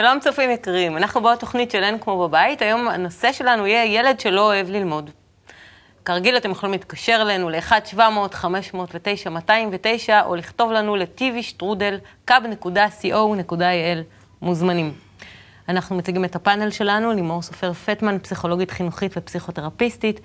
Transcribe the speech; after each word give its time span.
שלום 0.00 0.20
צופים 0.20 0.50
יקרים, 0.50 0.96
אנחנו 0.96 1.20
בעוד 1.20 1.38
תוכנית 1.38 1.70
של 1.70 1.84
אין 1.84 1.98
כמו 1.98 2.28
בבית, 2.28 2.62
היום 2.62 2.88
הנושא 2.88 3.32
שלנו 3.32 3.66
יהיה 3.66 3.84
ילד 3.84 4.20
שלא 4.20 4.40
אוהב 4.40 4.70
ללמוד. 4.70 5.10
כרגיל 6.04 6.36
אתם 6.36 6.50
יכולים 6.50 6.72
להתקשר 6.72 7.18
אלינו 7.22 7.48
ל-1-700-509-209 7.48 9.28
או 10.24 10.36
לכתוב 10.36 10.72
לנו 10.72 10.96
קו.co.il 12.28 13.98
מוזמנים. 14.42 14.92
אנחנו 15.68 15.96
מציגים 15.96 16.24
את 16.24 16.36
הפאנל 16.36 16.70
שלנו, 16.70 17.12
לימור 17.12 17.42
סופר 17.42 17.72
פטמן, 17.72 18.18
פסיכולוגית 18.18 18.70
חינוכית 18.70 19.12
ופסיכותרפיסטית, 19.16 20.20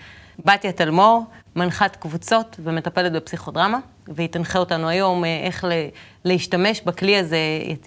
בתיה 0.45 0.71
תלמור, 0.71 1.23
מנחת 1.55 1.95
קבוצות 1.95 2.55
ומטפלת 2.63 3.11
בפסיכודרמה, 3.11 3.77
והיא 4.07 4.29
תנחה 4.29 4.59
אותנו 4.59 4.89
היום 4.89 5.25
אה, 5.25 5.39
איך 5.43 5.65
להשתמש 6.25 6.81
בכלי 6.81 7.17
הזה 7.17 7.37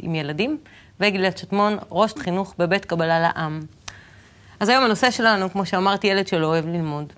עם 0.01 0.15
ילדים. 0.15 0.59
וגלעד 1.01 1.37
שטמון, 1.37 1.79
ראש 1.91 2.13
חינוך 2.19 2.55
בבית 2.59 2.85
קבלה 2.85 3.21
לעם. 3.21 3.61
אז 4.61 4.69
היום 4.69 4.85
הנושא 4.85 5.11
שלנו, 5.11 5.51
כמו 5.51 5.67
שאמרתי, 5.67 6.07
ילד 6.07 6.27
שלא 6.27 6.47
אוהב 6.47 6.67
ללמוד. 6.67 7.13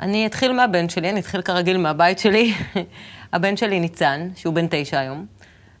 אני 0.00 0.26
אתחיל 0.26 0.52
מהבן 0.52 0.88
שלי, 0.88 1.10
אני 1.10 1.20
אתחיל 1.20 1.42
כרגיל 1.42 1.76
מהבית 1.76 2.18
שלי. 2.18 2.54
הבן 3.32 3.56
שלי 3.56 3.80
ניצן, 3.80 4.28
שהוא 4.36 4.54
בן 4.54 4.66
תשע 4.70 4.98
היום. 4.98 5.26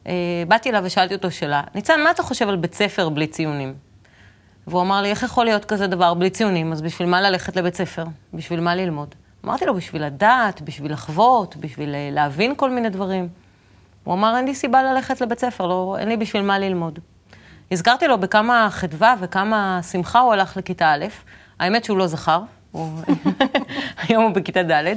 אה, 0.06 0.12
באתי 0.48 0.70
אליו 0.70 0.82
ושאלתי 0.84 1.14
אותו 1.14 1.30
שאלה, 1.30 1.62
ניצן, 1.74 2.00
מה 2.04 2.10
אתה 2.10 2.22
חושב 2.22 2.48
על 2.48 2.56
בית 2.56 2.74
ספר 2.74 3.08
בלי 3.08 3.26
ציונים? 3.26 3.74
והוא 4.66 4.82
אמר 4.82 5.02
לי, 5.02 5.10
איך 5.10 5.22
יכול 5.22 5.44
להיות 5.44 5.64
כזה 5.64 5.86
דבר 5.86 6.14
בלי 6.14 6.30
ציונים? 6.30 6.72
אז 6.72 6.82
בשביל 6.82 7.08
מה 7.08 7.20
ללכת 7.20 7.56
לבית 7.56 7.74
ספר? 7.74 8.04
בשביל 8.34 8.60
מה 8.60 8.74
ללמוד? 8.74 9.14
אמרתי 9.44 9.66
לו, 9.66 9.74
בשביל 9.74 10.04
לדעת, 10.04 10.62
בשביל 10.62 10.92
לחוות, 10.92 11.56
בשביל 11.56 11.94
אה, 11.94 12.08
להבין 12.12 12.54
כל 12.56 12.70
מיני 12.70 12.88
דברים. 12.88 13.28
הוא 14.04 14.14
אמר, 14.14 14.36
אין 14.36 14.44
לי 14.44 14.54
סיבה 14.54 14.82
ללכת 14.82 15.20
לבית 15.20 15.38
ספר, 15.38 15.66
לא, 15.66 15.96
אין 15.98 16.08
לי 16.08 16.16
בשביל 16.16 16.42
מה 16.42 16.58
ללמוד. 16.58 16.98
הזכרתי 17.70 18.08
לו 18.08 18.18
בכמה 18.18 18.68
חדווה 18.70 19.14
וכמה 19.20 19.80
שמחה 19.92 20.20
הוא 20.20 20.32
הלך 20.32 20.56
לכיתה 20.56 20.92
א', 20.94 21.04
האמת 21.60 21.84
שהוא 21.84 21.98
לא 21.98 22.06
זכר, 22.06 22.40
הוא... 22.72 22.88
היום 24.08 24.24
הוא 24.24 24.32
בכיתה 24.32 24.62
ד', 24.62 24.94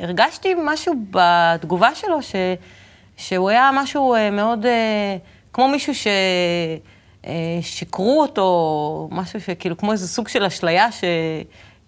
והרגשתי 0.00 0.54
משהו 0.64 0.94
בתגובה 1.10 1.94
שלו, 1.94 2.22
ש... 2.22 2.34
שהוא 3.16 3.50
היה 3.50 3.70
משהו 3.74 4.14
אה, 4.14 4.30
מאוד, 4.30 4.66
אה, 4.66 5.16
כמו 5.52 5.68
מישהו 5.68 5.92
ששיקרו 7.62 8.22
אה, 8.22 8.26
אותו, 8.26 9.08
משהו 9.12 9.40
שכאילו, 9.40 9.76
כמו 9.76 9.92
איזה 9.92 10.08
סוג 10.08 10.28
של 10.28 10.44
אשליה 10.44 10.92
ש... 10.92 11.04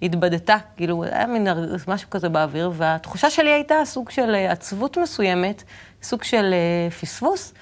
התבדתה, 0.05 0.57
כאילו, 0.77 1.05
היה 1.05 1.27
מין 1.27 1.47
משהו 1.89 2.11
כזה 2.11 2.29
באוויר, 2.29 2.73
והתחושה 2.75 3.31
שלי 3.31 3.51
הייתה 3.51 3.75
סוג 3.85 4.11
של 4.11 4.35
אה, 4.35 4.53
עצבות 4.53 4.99
מסוימת, 4.99 5.63
סוג 6.03 6.23
של 6.23 6.55
אה, 6.55 6.91
פספוס, 6.91 7.55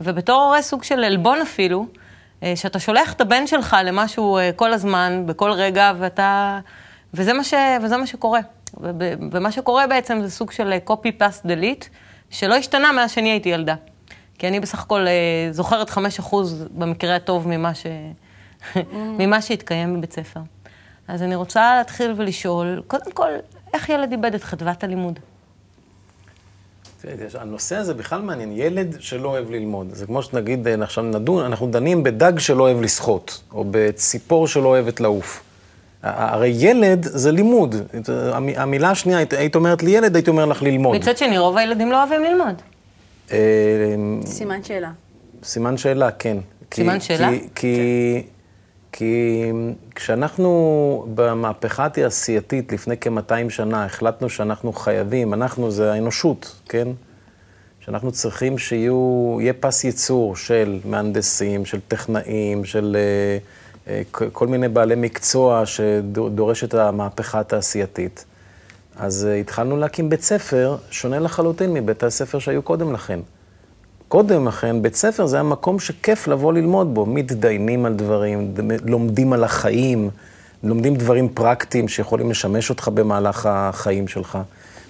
ובתור 0.00 0.42
הורה 0.42 0.62
סוג 0.62 0.82
של 0.82 1.04
עלבון 1.04 1.40
אפילו, 1.40 1.86
אה, 2.42 2.52
שאתה 2.56 2.78
שולח 2.78 3.12
את 3.12 3.20
הבן 3.20 3.46
שלך 3.46 3.76
למשהו 3.84 4.38
כל 4.56 4.72
הזמן, 4.72 5.22
בכל 5.26 5.50
רגע, 5.50 5.92
ואתה... 5.98 6.58
וזה 7.14 7.32
מה, 7.32 7.44
ש... 7.44 7.54
וזה 7.82 7.96
מה 7.96 8.06
שקורה. 8.06 8.40
ומה 9.32 9.52
שקורה 9.52 9.86
בעצם 9.86 10.18
זה 10.22 10.30
סוג 10.30 10.50
של 10.50 10.72
copy-paste 10.86 11.46
delete, 11.46 11.84
שלא 12.30 12.54
השתנה 12.54 12.92
מאז 12.92 13.10
שאני 13.10 13.30
הייתי 13.30 13.48
ילדה. 13.48 13.74
כי 14.38 14.48
אני 14.48 14.60
בסך 14.60 14.82
הכל 14.82 15.06
זוכרת 15.50 15.90
5% 15.90 15.98
במקרה 16.70 17.16
הטוב 17.16 17.48
ממה, 17.48 17.74
ש... 17.74 17.86
ממה 19.18 19.42
שהתקיים 19.42 19.96
בבית 19.96 20.12
ספר. 20.12 20.40
אז 21.08 21.22
אני 21.22 21.34
רוצה 21.34 21.74
להתחיל 21.78 22.14
ולשאול, 22.16 22.82
קודם 22.86 23.12
כל, 23.12 23.28
איך 23.74 23.88
ילד 23.88 24.12
איבד 24.12 24.34
את 24.34 24.42
חדוות 24.42 24.84
הלימוד? 24.84 25.18
הנושא 27.34 27.76
הזה 27.76 27.94
בכלל 27.94 28.20
מעניין, 28.22 28.52
ילד 28.52 28.96
שלא 29.00 29.28
אוהב 29.28 29.50
ללמוד. 29.50 29.88
זה 29.92 30.06
כמו 30.06 30.22
שנגיד, 30.22 30.68
אה, 30.68 30.74
עכשיו 30.82 31.04
נדון, 31.04 31.44
אנחנו 31.44 31.70
דנים 31.70 32.02
בדג 32.02 32.38
שלא 32.38 32.62
אוהב 32.62 32.80
לשחות, 32.80 33.42
או 33.52 33.64
בציפור 33.70 34.48
שלא 34.48 34.68
אוהבת 34.68 35.00
לעוף. 35.00 35.42
הרי 36.02 36.52
ילד 36.56 37.02
זה 37.02 37.32
לימוד. 37.32 37.74
המילה 38.56 38.90
השנייה, 38.90 39.18
היית 39.30 39.54
אומרת 39.54 39.82
לי 39.82 39.90
ילד, 39.90 40.14
הייתי 40.16 40.30
אומר 40.30 40.46
לך 40.46 40.62
ללמוד. 40.62 40.96
מצד 40.96 41.16
שני, 41.16 41.38
רוב 41.38 41.56
הילדים 41.56 41.92
לא 41.92 42.02
אוהבים 42.02 42.24
ללמוד. 42.24 42.54
אה, 43.32 43.38
סימן 44.26 44.62
שאלה. 44.62 44.90
סימן 45.44 45.76
שאלה, 45.76 46.10
כן. 46.10 46.36
סימן 46.74 47.00
שאלה? 47.00 47.30
כי... 47.54 48.22
כי... 48.98 49.52
כשאנחנו 49.94 51.06
במהפכה 51.14 51.86
התעשייתית 51.86 52.72
לפני 52.72 52.94
כ-200 53.00 53.50
שנה 53.50 53.84
החלטנו 53.84 54.28
שאנחנו 54.28 54.72
חייבים, 54.72 55.34
אנחנו 55.34 55.70
זה 55.70 55.92
האנושות, 55.92 56.60
כן? 56.68 56.88
שאנחנו 57.80 58.12
צריכים 58.12 58.58
שיהיה 58.58 59.52
פס 59.60 59.84
ייצור 59.84 60.36
של 60.36 60.80
מהנדסים, 60.84 61.64
של 61.64 61.80
טכנאים, 61.88 62.64
של 62.64 62.96
uh, 63.86 63.86
uh, 63.86 64.24
כל 64.32 64.46
מיני 64.46 64.68
בעלי 64.68 64.94
מקצוע 64.94 65.66
שדורש 65.66 66.64
את 66.64 66.74
המהפכה 66.74 67.40
התעשייתית. 67.40 68.24
אז 68.96 69.28
uh, 69.30 69.40
התחלנו 69.40 69.76
להקים 69.76 70.10
בית 70.10 70.22
ספר 70.22 70.76
שונה 70.90 71.18
לחלוטין 71.18 71.74
מבית 71.74 72.02
הספר 72.02 72.38
שהיו 72.38 72.62
קודם 72.62 72.92
לכן. 72.92 73.20
קודם 74.08 74.48
לכן, 74.48 74.82
בית 74.82 74.94
ספר 74.94 75.26
זה 75.26 75.36
היה 75.36 75.42
מקום 75.42 75.78
שכיף 75.80 76.28
לבוא 76.28 76.52
ללמוד 76.52 76.94
בו. 76.94 77.06
מתדיינים 77.06 77.84
על 77.84 77.94
דברים, 77.94 78.54
לומדים 78.84 79.32
על 79.32 79.44
החיים, 79.44 80.10
לומדים 80.62 80.96
דברים 80.96 81.28
פרקטיים 81.28 81.88
שיכולים 81.88 82.30
לשמש 82.30 82.70
אותך 82.70 82.88
במהלך 82.88 83.46
החיים 83.50 84.08
שלך. 84.08 84.38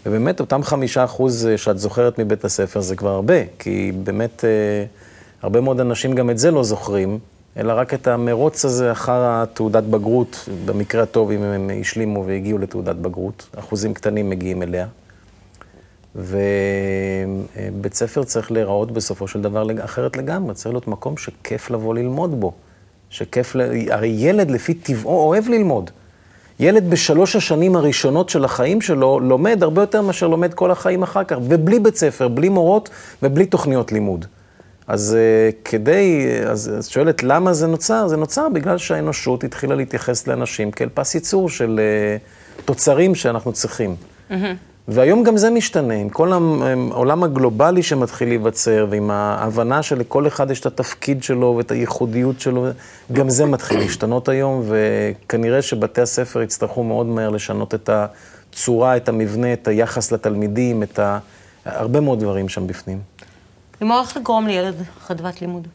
ובאמת, 0.07 0.41
אותם 0.41 0.63
חמישה 0.63 1.05
אחוז 1.05 1.47
אה, 1.47 1.59
שאת 1.59 1.79
זוכרת 1.79 2.19
מבית 2.19 2.45
הספר 2.45 2.81
זה 2.81 2.97
כבר 2.97 3.11
הרבה, 3.11 3.35
כי 3.59 3.93
באמת 4.03 4.45
אה, 4.45 4.85
הרבה 5.43 5.61
מאוד 5.61 5.81
אנשים 5.81 6.15
גם 6.15 6.31
את 6.31 6.39
זה 6.39 6.51
לא 6.51 6.65
זוכרים, 6.65 7.19
אלא 7.57 7.73
רק 7.73 7.95
את 7.95 8.07
המרוץ 8.07 8.65
הזה 8.65 8.93
אחר 8.93 9.21
התעודת 9.25 9.85
בגרות, 9.85 10.49
במקרה 10.65 11.03
הטוב, 11.03 11.31
אם 11.31 11.43
הם 11.43 11.71
השלימו 11.81 12.27
והגיעו 12.27 12.59
לתעודת 12.59 12.97
בגרות. 12.97 13.49
אחוזים 13.59 13.95
קטנים 13.95 14.31
מגיעים 14.31 14.63
אליה. 14.63 14.87
ובית 16.19 17.95
ספר 17.95 18.25
צריך 18.25 18.53
להיראות 18.53 18.93
בסופו 18.93 19.29
של 19.29 19.43
דבר 19.43 19.85
אחרת 19.85 20.17
לגמרי, 20.17 20.55
צריך 20.55 20.73
להיות 20.75 20.89
מקום 20.89 21.17
שכיף 21.17 21.71
לבוא 21.71 21.95
ללמוד 21.95 22.41
בו. 22.41 22.53
שכיף, 23.11 23.55
ל... 23.55 23.61
הרי 23.91 24.09
ילד 24.09 24.51
לפי 24.51 24.75
טבעו 24.75 25.21
אוהב 25.29 25.49
ללמוד. 25.49 25.91
ילד 26.61 26.91
בשלוש 26.91 27.37
השנים 27.37 27.77
הראשונות 27.77 28.29
של 28.29 28.45
החיים 28.45 28.81
שלו 28.81 29.21
לומד 29.21 29.63
הרבה 29.63 29.83
יותר 29.83 30.03
מאשר 30.03 30.29
לומד 30.29 30.55
כל 30.55 30.71
החיים 30.71 31.03
אחר 31.03 31.25
כך, 31.25 31.37
ובלי 31.43 31.79
בית 31.79 31.97
ספר, 31.97 32.29
בלי 32.29 32.49
מורות 32.49 32.91
ובלי 33.23 33.47
תוכניות 33.47 33.93
לימוד. 33.93 34.27
אז 34.87 35.17
uh, 35.17 35.55
כדי, 35.65 36.29
אז 36.47 36.73
את 36.79 36.85
שואלת 36.85 37.23
למה 37.23 37.53
זה 37.53 37.67
נוצר? 37.67 38.09
זה 38.09 38.17
נוצר 38.17 38.49
בגלל 38.49 38.79
שהאנושות 38.79 39.45
התחילה 39.45 39.75
להתייחס 39.75 40.27
לאנשים 40.27 40.71
כאל 40.71 40.89
פס 40.95 41.15
ייצור 41.15 41.51
של 41.51 41.81
uh, 42.61 42.63
תוצרים 42.65 43.15
שאנחנו 43.15 43.53
צריכים. 43.53 43.97
Mm-hmm. 44.31 44.35
והיום 44.89 45.23
גם 45.23 45.37
זה 45.37 45.51
משתנה, 45.51 45.95
עם 45.95 46.09
כל 46.09 46.33
העולם 46.33 47.23
הגלובלי 47.23 47.83
שמתחיל 47.83 48.29
להיווצר, 48.29 48.87
ועם 48.91 49.11
ההבנה 49.11 49.83
שלכל 49.83 50.27
אחד 50.27 50.51
יש 50.51 50.61
את 50.61 50.67
התפקיד 50.67 51.23
שלו 51.23 51.55
ואת 51.57 51.71
הייחודיות 51.71 52.41
שלו, 52.41 52.67
גם 53.13 53.31
זה 53.31 53.47
מתחיל 53.47 53.79
להשתנות 53.79 54.29
היום, 54.29 54.63
וכנראה 54.69 55.63
שבתי 55.63 56.01
הספר 56.01 56.43
יצטרכו 56.43 56.83
מאוד 56.83 57.07
מהר 57.07 57.31
לשנות 57.31 57.75
את 57.75 57.91
הצורה, 57.93 58.97
את 58.97 59.09
המבנה, 59.09 59.53
את 59.53 59.69
היחס 59.69 60.13
לתלמידים, 60.13 60.83
את 60.83 60.99
ה... 60.99 61.19
הרבה 61.65 62.01
מאוד 62.01 62.21
דברים 62.21 62.49
שם 62.49 62.67
בפנים. 62.67 62.99
לימור, 63.81 64.01
איך 64.01 64.17
לגרום 64.17 64.47
לילד 64.47 64.75
חדוות 65.01 65.41
לימוד? 65.41 65.69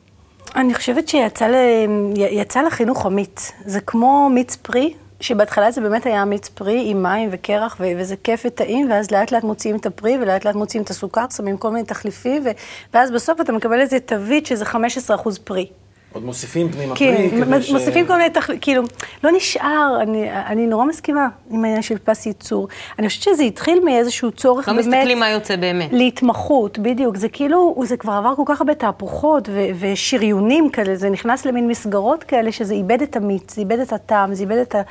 אני 0.55 0.73
חושבת 0.73 1.07
שיצא 1.07 2.61
לחינוך 2.67 3.05
אמיץ. 3.05 3.51
זה 3.65 3.81
כמו 3.81 4.29
מיץ 4.33 4.55
פרי, 4.55 4.93
שבהתחלה 5.23 5.71
זה 5.71 5.81
באמת 5.81 6.05
היה 6.05 6.25
מיץ 6.25 6.49
פרי 6.49 6.83
עם 6.85 7.03
מים 7.03 7.29
וקרח, 7.31 7.77
ו- 7.79 7.91
וזה 7.97 8.15
כיף 8.23 8.43
וטעים, 8.45 8.91
ואז 8.91 9.11
לאט 9.11 9.31
לאט 9.31 9.43
מוציאים 9.43 9.75
את 9.75 9.85
הפרי, 9.85 10.17
ולאט 10.21 10.45
לאט 10.45 10.55
מוציאים 10.55 10.83
את 10.83 10.89
הסוכר, 10.89 11.25
שמים 11.35 11.57
כל 11.57 11.71
מיני 11.71 11.85
תחליפים, 11.85 12.41
ו- 12.45 12.49
ואז 12.93 13.11
בסוף 13.11 13.41
אתה 13.41 13.51
מקבל 13.51 13.79
איזה 13.79 13.99
תווית 13.99 14.45
שזה 14.45 14.65
15% 14.65 15.39
פרי. 15.43 15.67
עוד 16.13 16.25
מוסיפים 16.25 16.71
פנימה 16.71 16.95
כן, 16.95 17.15
פרי 17.29 17.41
כדי 17.41 17.61
ש... 17.61 17.71
מוסיפים 17.71 18.07
כל 18.07 18.17
מיני 18.17 18.29
תחליטים, 18.29 18.61
כאילו, 18.61 18.83
לא 19.23 19.31
נשאר, 19.31 19.97
אני, 20.01 20.31
אני 20.31 20.67
נורא 20.67 20.85
מסכימה 20.85 21.27
עם 21.49 21.63
העניין 21.63 21.81
של 21.81 21.97
פס 21.97 22.25
ייצור. 22.25 22.67
אני 22.99 23.07
חושבת 23.07 23.23
שזה 23.23 23.43
התחיל 23.43 23.79
מאיזשהו 23.85 24.31
צורך 24.31 24.67
לא 24.67 24.73
באמת... 24.73 24.85
לא 24.85 24.91
מסתכלים 24.91 25.19
מה 25.19 25.29
יוצא 25.29 25.55
באמת. 25.55 25.89
להתמחות, 25.91 26.79
בדיוק. 26.79 27.17
זה 27.17 27.29
כאילו, 27.29 27.75
זה 27.83 27.97
כבר 27.97 28.13
עבר 28.13 28.35
כל 28.35 28.43
כך 28.45 28.61
הרבה 28.61 28.73
תהפוכות 28.73 29.49
ו- 29.51 29.67
ושריונים 29.79 30.69
כאלה, 30.69 30.95
זה 30.95 31.09
נכנס 31.09 31.45
למין 31.45 31.67
מסגרות 31.67 32.23
כאלה, 32.23 32.51
שזה 32.51 32.73
איבד 32.73 33.01
את 33.01 33.15
המיץ, 33.15 33.55
זה 33.55 33.61
איבד 33.61 33.79
את 33.79 33.93
הטעם, 33.93 34.33
זה 34.33 34.43
איבד 34.43 34.57
את 34.57 34.75
ה... 34.75 34.81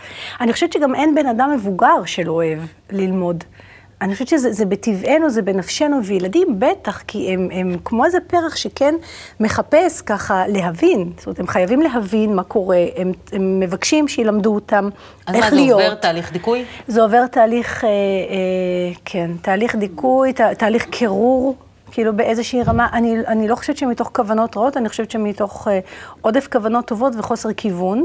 אני 0.40 0.52
חושבת 0.52 0.72
שגם 0.72 0.94
אין 0.94 1.14
בן 1.14 1.26
אדם 1.26 1.50
מבוגר 1.54 2.04
שלא 2.06 2.32
אוהב 2.32 2.58
ללמוד. 2.90 3.44
אני 4.02 4.12
חושבת 4.12 4.28
שזה 4.28 4.66
בטבענו, 4.66 5.30
זה 5.30 5.42
בנפשנו, 5.42 6.04
וילדים 6.04 6.60
בטח, 6.60 7.02
כי 7.06 7.34
הם, 7.34 7.48
הם 7.52 7.76
כמו 7.84 8.04
איזה 8.04 8.18
פרח 8.26 8.56
שכן 8.56 8.94
מחפש 9.40 10.00
ככה 10.00 10.44
להבין. 10.48 11.12
זאת 11.16 11.26
אומרת, 11.26 11.38
הם 11.40 11.46
חייבים 11.46 11.80
להבין 11.80 12.34
מה 12.34 12.42
קורה, 12.42 12.84
הם, 12.96 13.12
הם 13.32 13.60
מבקשים 13.60 14.08
שילמדו 14.08 14.54
אותם 14.54 14.88
איך 15.34 15.52
להיות. 15.52 15.52
אז 15.52 15.52
מה, 15.52 15.66
זה 15.66 15.72
עובר 15.72 15.94
תהליך 15.94 16.32
דיכוי? 16.32 16.64
זה 16.86 17.02
עובר 17.02 17.26
תהליך, 17.26 17.84
אה, 17.84 17.88
אה, 17.88 17.94
כן, 19.04 19.30
תהליך 19.42 19.76
דיכוי, 19.76 20.32
תה, 20.32 20.54
תהליך 20.54 20.86
קירור. 20.90 21.56
כאילו 21.92 22.16
באיזושהי 22.16 22.62
רמה, 22.62 22.88
אני, 22.92 23.16
אני 23.26 23.48
לא 23.48 23.56
חושבת 23.56 23.76
שמתוך 23.76 24.10
כוונות 24.12 24.56
רעות, 24.56 24.76
אני 24.76 24.88
חושבת 24.88 25.10
שמתוך 25.10 25.68
אה, 25.68 25.78
עודף 26.20 26.48
כוונות 26.52 26.86
טובות 26.86 27.12
וחוסר 27.18 27.52
כיוון. 27.52 28.04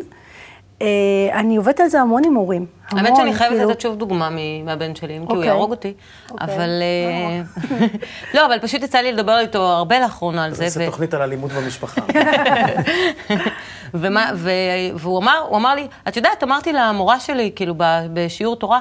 אה, 0.82 0.88
אני 1.34 1.56
עובדת 1.56 1.80
על 1.80 1.88
זה 1.88 2.02
המון 2.02 2.24
עם 2.26 2.34
הורים. 2.36 2.66
המון, 2.90 3.06
האמת 3.06 3.18
שאני 3.18 3.34
חייבת 3.34 3.56
כאילו- 3.56 3.70
לתת 3.72 3.82
שוב 3.82 3.96
דוגמה 3.96 4.30
מהבן 4.66 4.96
שלי, 4.96 5.18
אם 5.18 5.26
כי 5.26 5.32
הוא 5.32 5.38
אוקיי. 5.38 5.48
יהרוג 5.48 5.72
אותי, 5.72 5.94
אוקיי. 6.32 6.56
אבל... 6.56 6.70
אה, 6.82 7.42
לא, 8.34 8.46
אבל 8.46 8.60
פשוט 8.60 8.84
יצא 8.84 8.98
לי 8.98 9.12
לדבר 9.12 9.40
איתו 9.40 9.62
הרבה 9.62 10.00
לאחרונה 10.00 10.46
על 10.46 10.54
זה. 10.54 10.70
זה 10.70 10.84
ו- 10.84 10.86
תוכנית 10.86 11.14
על 11.14 11.22
אלימות 11.22 11.52
במשפחה. 11.52 12.02
ומה, 13.94 14.32
ו, 14.36 14.52
והוא 14.96 15.20
אמר, 15.20 15.42
אמר 15.56 15.76
לי, 15.76 15.88
את 16.08 16.18
יודעת, 16.18 16.44
אמרתי 16.44 16.74
למורה 16.74 17.20
שלי, 17.20 17.52
כאילו, 17.56 17.74
ב- 17.78 17.84
בשיעור 18.14 18.56
תורה, 18.56 18.80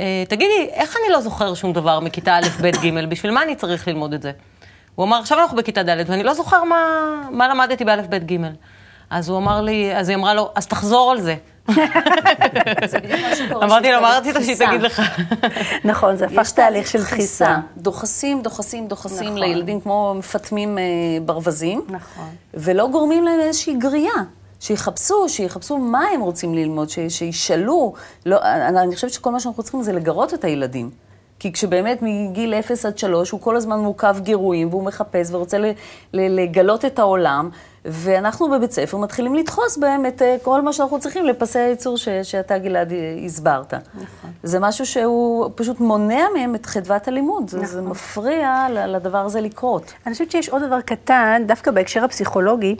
"אה, 0.00 0.04
תגידי, 0.28 0.68
איך 0.72 0.96
אני 0.96 1.12
לא 1.12 1.20
זוכר 1.20 1.54
שום 1.54 1.72
דבר 1.72 2.00
מכיתה 2.00 2.36
א', 2.38 2.46
ב', 2.62 2.66
ג', 2.70 3.08
בשביל 3.08 3.32
מה 3.32 3.42
אני 3.42 3.54
צריך 3.54 3.88
ללמוד 3.88 4.12
את 4.14 4.22
זה? 4.22 4.32
הוא 4.94 5.06
אמר, 5.06 5.16
עכשיו 5.18 5.38
אנחנו 5.40 5.56
בכיתה 5.56 5.82
ד', 5.82 6.04
ואני 6.06 6.22
לא 6.22 6.34
זוכר 6.34 6.64
מה, 6.64 6.84
מה 7.30 7.48
למדתי 7.48 7.84
באלף, 7.84 8.06
ב', 8.08 8.32
ג'. 8.32 8.36
אז 9.10 9.28
הוא 9.28 9.38
אמר 9.38 9.60
לי, 9.60 9.96
אז 9.96 10.08
היא 10.08 10.16
אמרה 10.16 10.34
לו, 10.34 10.50
אז 10.54 10.66
תחזור 10.66 11.10
על 11.10 11.20
זה. 11.20 11.34
זה 12.90 12.98
בדיוק 12.98 13.20
מה 13.30 13.36
שקורה. 13.36 13.66
אמרתי 13.66 13.92
לו, 13.92 14.00
מה 14.00 14.18
רצית 14.18 14.36
שהיא. 14.44 14.66
תגיד 14.66 14.82
לך? 14.82 15.02
נכון, 15.84 16.16
זה 16.16 16.26
הפך 16.26 16.50
תהליך 16.50 16.88
של 16.88 17.00
דחיסה. 17.00 17.56
דוחסים, 17.76 18.42
דוחסים, 18.42 18.88
דוחסים 18.88 19.26
נכון. 19.26 19.38
לילדים 19.38 19.80
כמו 19.80 20.14
מפטמים 20.18 20.78
אה, 20.78 20.84
ברווזים. 21.24 21.84
נכון. 21.88 22.28
ולא 22.54 22.88
גורמים 22.88 23.24
להם 23.24 23.40
איזושהי 23.40 23.74
גריעה. 23.74 24.22
שיחפשו, 24.60 25.28
שיחפשו 25.28 25.78
מה 25.78 26.04
הם 26.14 26.20
רוצים 26.20 26.54
ללמוד, 26.54 26.88
שישאלו. 27.08 27.94
לא, 28.26 28.42
אני, 28.42 28.80
אני 28.80 28.94
חושבת 28.94 29.12
שכל 29.12 29.30
מה 29.30 29.40
שאנחנו 29.40 29.62
צריכים 29.62 29.82
זה 29.82 29.92
לגרות 29.92 30.34
את 30.34 30.44
הילדים. 30.44 30.90
כי 31.38 31.52
כשבאמת 31.52 31.98
מגיל 32.02 32.54
0 32.54 32.86
עד 32.86 32.98
3 32.98 33.30
הוא 33.30 33.40
כל 33.40 33.56
הזמן 33.56 33.78
מורכב 33.78 34.16
גירויים 34.20 34.68
והוא 34.68 34.82
מחפש 34.82 35.30
ורוצה 35.30 35.56
לגלות 36.12 36.84
את 36.84 36.98
העולם, 36.98 37.50
ואנחנו 37.84 38.50
בבית 38.50 38.72
ספר 38.72 38.96
מתחילים 38.96 39.34
לדחוס 39.34 39.76
בהם 39.76 40.06
את 40.06 40.22
אה, 40.22 40.36
כל 40.42 40.62
מה 40.62 40.72
שאנחנו 40.72 41.00
צריכים 41.00 41.24
לפסי 41.24 41.58
הייצור 41.58 41.96
ש, 41.96 42.08
שאתה 42.08 42.58
גלעד 42.58 42.92
הסברת. 43.26 43.74
נכון. 43.74 44.30
זה 44.42 44.60
משהו 44.60 44.86
שהוא 44.86 45.50
פשוט 45.54 45.80
מונע 45.80 46.24
מהם 46.34 46.54
את 46.54 46.66
חדוות 46.66 47.08
הלימוד, 47.08 47.50
זה, 47.50 47.66
זה 47.66 47.82
מפריע 47.82 48.66
לדבר 48.70 49.18
הזה 49.18 49.40
לקרות. 49.40 49.92
אני 50.06 50.12
חושבת 50.12 50.30
שיש 50.30 50.48
עוד 50.48 50.62
דבר 50.62 50.80
קטן, 50.80 51.42
דווקא 51.46 51.70
בהקשר 51.70 52.04
הפסיכולוגי, 52.04 52.76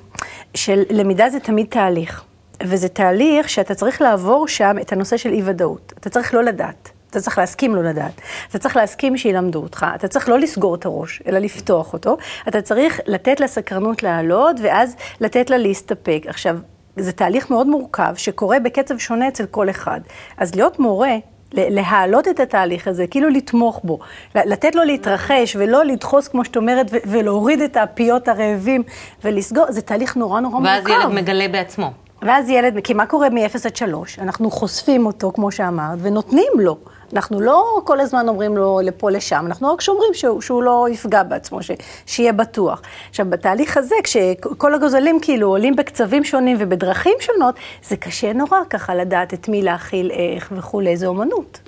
של 0.54 0.82
למידה 0.90 1.30
זה 1.30 1.40
תמיד 1.40 1.66
תהליך. 1.70 2.22
וזה 2.62 2.88
תהליך 2.88 3.48
שאתה 3.48 3.74
צריך 3.74 4.00
לעבור 4.02 4.48
שם 4.48 4.76
את 4.80 4.92
הנושא 4.92 5.16
של 5.16 5.32
אי-ודאות. 5.32 5.92
אתה 5.98 6.10
צריך 6.10 6.34
לא 6.34 6.44
לדעת. 6.44 6.90
אתה 7.10 7.20
צריך 7.20 7.38
להסכים 7.38 7.74
לא 7.74 7.82
לדעת. 7.82 8.20
אתה 8.50 8.58
צריך 8.58 8.76
להסכים 8.76 9.16
שילמדו 9.16 9.62
אותך. 9.62 9.86
אתה 9.94 10.08
צריך 10.08 10.28
לא 10.28 10.38
לסגור 10.38 10.74
את 10.74 10.84
הראש, 10.84 11.22
אלא 11.26 11.38
לפתוח 11.38 11.92
אותו. 11.92 12.16
אתה 12.48 12.62
צריך 12.62 13.00
לתת 13.06 13.40
לסקרנות 13.40 14.02
לעלות, 14.02 14.56
ואז 14.62 14.96
לתת 15.20 15.50
לה 15.50 15.58
להסתפק. 15.58 16.22
עכשיו, 16.26 16.58
זה 16.96 17.12
תהליך 17.12 17.50
מאוד 17.50 17.66
מורכב, 17.66 18.14
שקורה 18.16 18.60
בקצב 18.60 18.98
שונה 18.98 19.28
אצל 19.28 19.46
כל 19.46 19.70
אחד. 19.70 20.00
אז 20.36 20.54
להיות 20.54 20.78
מורה, 20.78 21.16
להעלות 21.52 22.28
את 22.28 22.40
התהליך 22.40 22.88
הזה, 22.88 23.06
כאילו 23.06 23.28
לתמוך 23.28 23.80
בו, 23.84 23.98
לתת 24.34 24.74
לו 24.74 24.84
להתרחש 24.84 25.56
ולא 25.58 25.84
לדחוס, 25.84 26.28
כמו 26.28 26.44
שאת 26.44 26.56
אומרת, 26.56 26.86
ולהוריד 27.06 27.60
את 27.60 27.76
הפיות 27.76 28.28
הרעבים 28.28 28.82
ולסגור, 29.24 29.64
זה 29.68 29.82
תהליך 29.82 30.16
נורא 30.16 30.40
נורא 30.40 30.60
ואז 30.64 30.86
מורכב. 30.86 31.00
ילד 31.02 31.12
מגלה 31.12 31.48
בעצמו. 31.48 31.90
ואז 32.22 32.48
ילד, 32.48 32.80
כי 32.84 32.94
מה 32.94 33.06
קורה 33.06 33.30
מ-0 33.30 33.58
עד 33.64 33.76
3? 33.76 34.18
אנחנו 34.18 34.50
חושפים 34.50 35.06
אותו, 35.06 35.32
כמו 35.34 35.52
שאמרת, 35.52 35.98
ונותנים 36.02 36.52
לו. 36.58 36.76
אנחנו 37.12 37.40
לא 37.40 37.80
כל 37.84 38.00
הזמן 38.00 38.28
אומרים 38.28 38.56
לו 38.56 38.80
לפה, 38.82 39.10
לשם, 39.10 39.44
אנחנו 39.46 39.72
רק 39.72 39.80
שומרים 39.80 40.14
שהוא, 40.14 40.40
שהוא 40.40 40.62
לא 40.62 40.86
יפגע 40.90 41.22
בעצמו, 41.22 41.62
ש, 41.62 41.70
שיהיה 42.06 42.32
בטוח. 42.32 42.82
עכשיו, 43.10 43.26
בתהליך 43.30 43.76
הזה, 43.76 43.94
כשכל 44.04 44.74
הגוזלים 44.74 45.18
כאילו 45.22 45.48
עולים 45.48 45.76
בקצבים 45.76 46.24
שונים 46.24 46.56
ובדרכים 46.60 47.14
שונות, 47.20 47.54
זה 47.88 47.96
קשה 47.96 48.32
נורא 48.32 48.58
ככה 48.70 48.94
לדעת 48.94 49.34
את 49.34 49.48
מי 49.48 49.62
להכיל, 49.62 50.10
איך 50.10 50.52
וכולי, 50.56 50.96
זה 50.96 51.06
אומנות. 51.06 51.60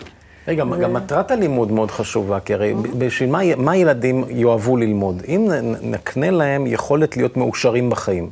רגע, 0.49 0.65
גם 0.65 0.93
מטרת 0.93 1.31
הלימוד 1.31 1.73
מאוד 1.73 1.91
חשובה, 1.91 2.41
כי 2.41 2.55
הרי 2.55 2.75
בשביל 2.99 3.31
מה, 3.31 3.57
מה 3.57 3.77
ילדים 3.77 4.25
יאהבו 4.29 4.77
ללמוד? 4.77 5.23
אם 5.29 5.49
נקנה 5.83 6.31
להם 6.31 6.67
יכולת 6.67 7.17
להיות 7.17 7.37
מאושרים 7.37 7.91
בחיים, 7.91 8.31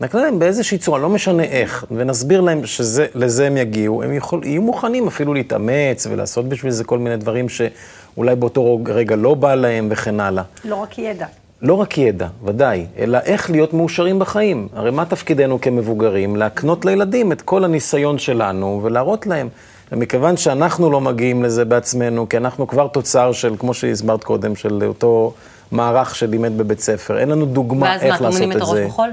נקנה 0.00 0.22
להם 0.22 0.38
באיזושהי 0.38 0.78
צורה, 0.78 0.98
לא 0.98 1.08
משנה 1.08 1.42
איך, 1.42 1.84
ונסביר 1.90 2.40
להם 2.40 2.66
שלזה 2.66 3.46
הם 3.46 3.56
יגיעו, 3.56 4.02
הם 4.02 4.12
יכול, 4.12 4.44
יהיו 4.44 4.62
מוכנים 4.62 5.06
אפילו 5.06 5.34
להתאמץ 5.34 6.06
ולעשות 6.10 6.48
בשביל 6.48 6.72
זה 6.72 6.84
כל 6.84 6.98
מיני 6.98 7.16
דברים 7.16 7.46
שאולי 7.48 8.36
באותו 8.36 8.80
רגע 8.86 9.16
לא 9.16 9.34
בא 9.34 9.54
להם 9.54 9.88
וכן 9.90 10.20
הלאה. 10.20 10.42
לא 10.64 10.74
רק 10.76 10.98
ידע. 10.98 11.26
לא 11.62 11.74
רק 11.74 11.98
ידע, 11.98 12.26
ודאי, 12.44 12.86
אלא 12.98 13.18
איך 13.24 13.50
להיות 13.50 13.74
מאושרים 13.74 14.18
בחיים. 14.18 14.68
הרי 14.72 14.90
מה 14.90 15.04
תפקידנו 15.04 15.60
כמבוגרים? 15.60 16.36
להקנות 16.36 16.84
לילדים 16.84 17.32
את 17.32 17.42
כל 17.42 17.64
הניסיון 17.64 18.18
שלנו 18.18 18.80
ולהראות 18.82 19.26
להם. 19.26 19.48
ומכיוון 19.92 20.36
שאנחנו 20.36 20.90
לא 20.90 21.00
מגיעים 21.00 21.42
לזה 21.42 21.64
בעצמנו, 21.64 22.28
כי 22.28 22.36
אנחנו 22.36 22.66
כבר 22.66 22.86
תוצר 22.86 23.32
של, 23.32 23.54
כמו 23.58 23.74
שהסברת 23.74 24.24
קודם, 24.24 24.56
של 24.56 24.84
אותו 24.84 25.34
מערך 25.72 26.14
שלימד 26.14 26.58
בבית 26.58 26.80
ספר, 26.80 27.18
אין 27.18 27.28
לנו 27.28 27.46
דוגמה 27.46 27.86
ואז 27.86 28.02
מה, 28.02 28.06
איך 28.08 28.22
לעשות 28.22 28.38
טומנים 28.38 28.52
את 28.52 28.56
את 28.56 28.62
הראש 28.62 28.78
זה. 28.78 28.86
בחול? 28.86 29.10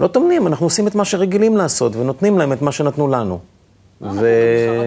לא 0.00 0.06
טומנים, 0.06 0.46
אנחנו 0.46 0.66
עושים 0.66 0.86
את 0.86 0.94
מה 0.94 1.04
שרגילים 1.04 1.56
לעשות, 1.56 1.96
ונותנים 1.96 2.38
להם 2.38 2.52
את 2.52 2.62
מה 2.62 2.72
שנתנו 2.72 3.08
לנו. 3.08 3.38
ו... 4.00 4.26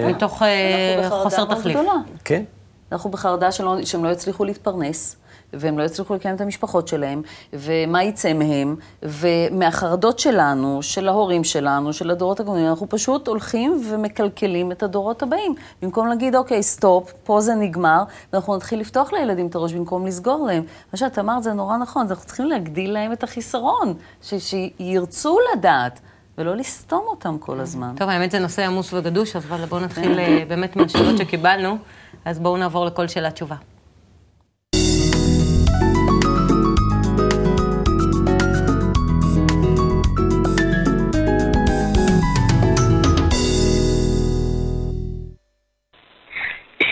מתוך 0.07 0.41
אה, 0.41 1.09
חוסר 1.09 1.45
תחליף. 1.45 1.79
כן. 2.23 2.43
אנחנו 2.91 3.09
בחרדה 3.09 3.51
שלא, 3.51 3.77
שהם 3.83 4.03
לא 4.03 4.09
יצליחו 4.09 4.45
להתפרנס, 4.45 5.15
והם 5.53 5.77
לא 5.77 5.83
יצליחו 5.83 6.15
לקיים 6.15 6.35
את 6.35 6.41
המשפחות 6.41 6.87
שלהם, 6.87 7.21
ומה 7.53 8.03
יצא 8.03 8.33
מהם, 8.33 8.75
ומהחרדות 9.03 10.19
שלנו, 10.19 10.83
של 10.83 11.07
ההורים 11.07 11.43
שלנו, 11.43 11.93
של 11.93 12.11
הדורות 12.11 12.39
הקודמים, 12.39 12.67
אנחנו 12.67 12.89
פשוט 12.89 13.27
הולכים 13.27 13.81
ומקלקלים 13.89 14.71
את 14.71 14.83
הדורות 14.83 15.23
הבאים. 15.23 15.55
במקום 15.81 16.07
להגיד, 16.07 16.35
אוקיי, 16.35 16.63
סטופ, 16.63 17.13
פה 17.23 17.41
זה 17.41 17.55
נגמר, 17.55 18.03
ואנחנו 18.33 18.55
נתחיל 18.55 18.79
לפתוח 18.79 19.13
לילדים 19.13 19.47
את 19.47 19.55
הראש 19.55 19.73
במקום 19.73 20.07
לסגור 20.07 20.47
להם. 20.47 20.63
מה 20.93 20.97
שאת 20.97 21.19
אמרת 21.19 21.43
זה 21.43 21.53
נורא 21.53 21.77
נכון, 21.77 22.07
אנחנו 22.09 22.25
צריכים 22.25 22.45
להגדיל 22.45 22.91
להם 22.93 23.11
את 23.11 23.23
החיסרון, 23.23 23.93
ש- 24.21 24.33
שירצו 24.79 25.37
לדעת. 25.53 25.99
ולא 26.37 26.55
לסתום 26.55 27.03
אותם 27.07 27.37
כל 27.39 27.59
הזמן. 27.59 27.93
טוב, 27.97 28.09
האמת 28.09 28.31
זה 28.31 28.39
נושא 28.39 28.65
עמוס 28.65 28.93
וגדוש, 28.93 29.35
אבל 29.35 29.65
בואו 29.65 29.81
נתחיל 29.81 30.19
אה, 30.19 30.43
באמת 30.47 30.75
מהשאלות 30.75 31.17
שקיבלנו, 31.17 31.77
אז 32.25 32.39
בואו 32.39 32.57
נעבור 32.57 32.85
לכל 32.85 33.07
שאלה 33.07 33.31
תשובה. 33.31 33.55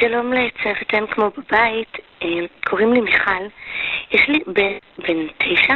שלום 0.01 0.33
לצוות 0.33 0.93
אם 0.93 1.07
כמו 1.07 1.29
בבית, 1.37 1.97
אה, 2.23 2.27
קוראים 2.65 2.93
לי 2.93 3.01
מיכל. 3.01 3.43
יש 4.11 4.29
לי 4.29 4.39
בן 4.47 4.77
בן 4.97 5.27
תשע, 5.37 5.75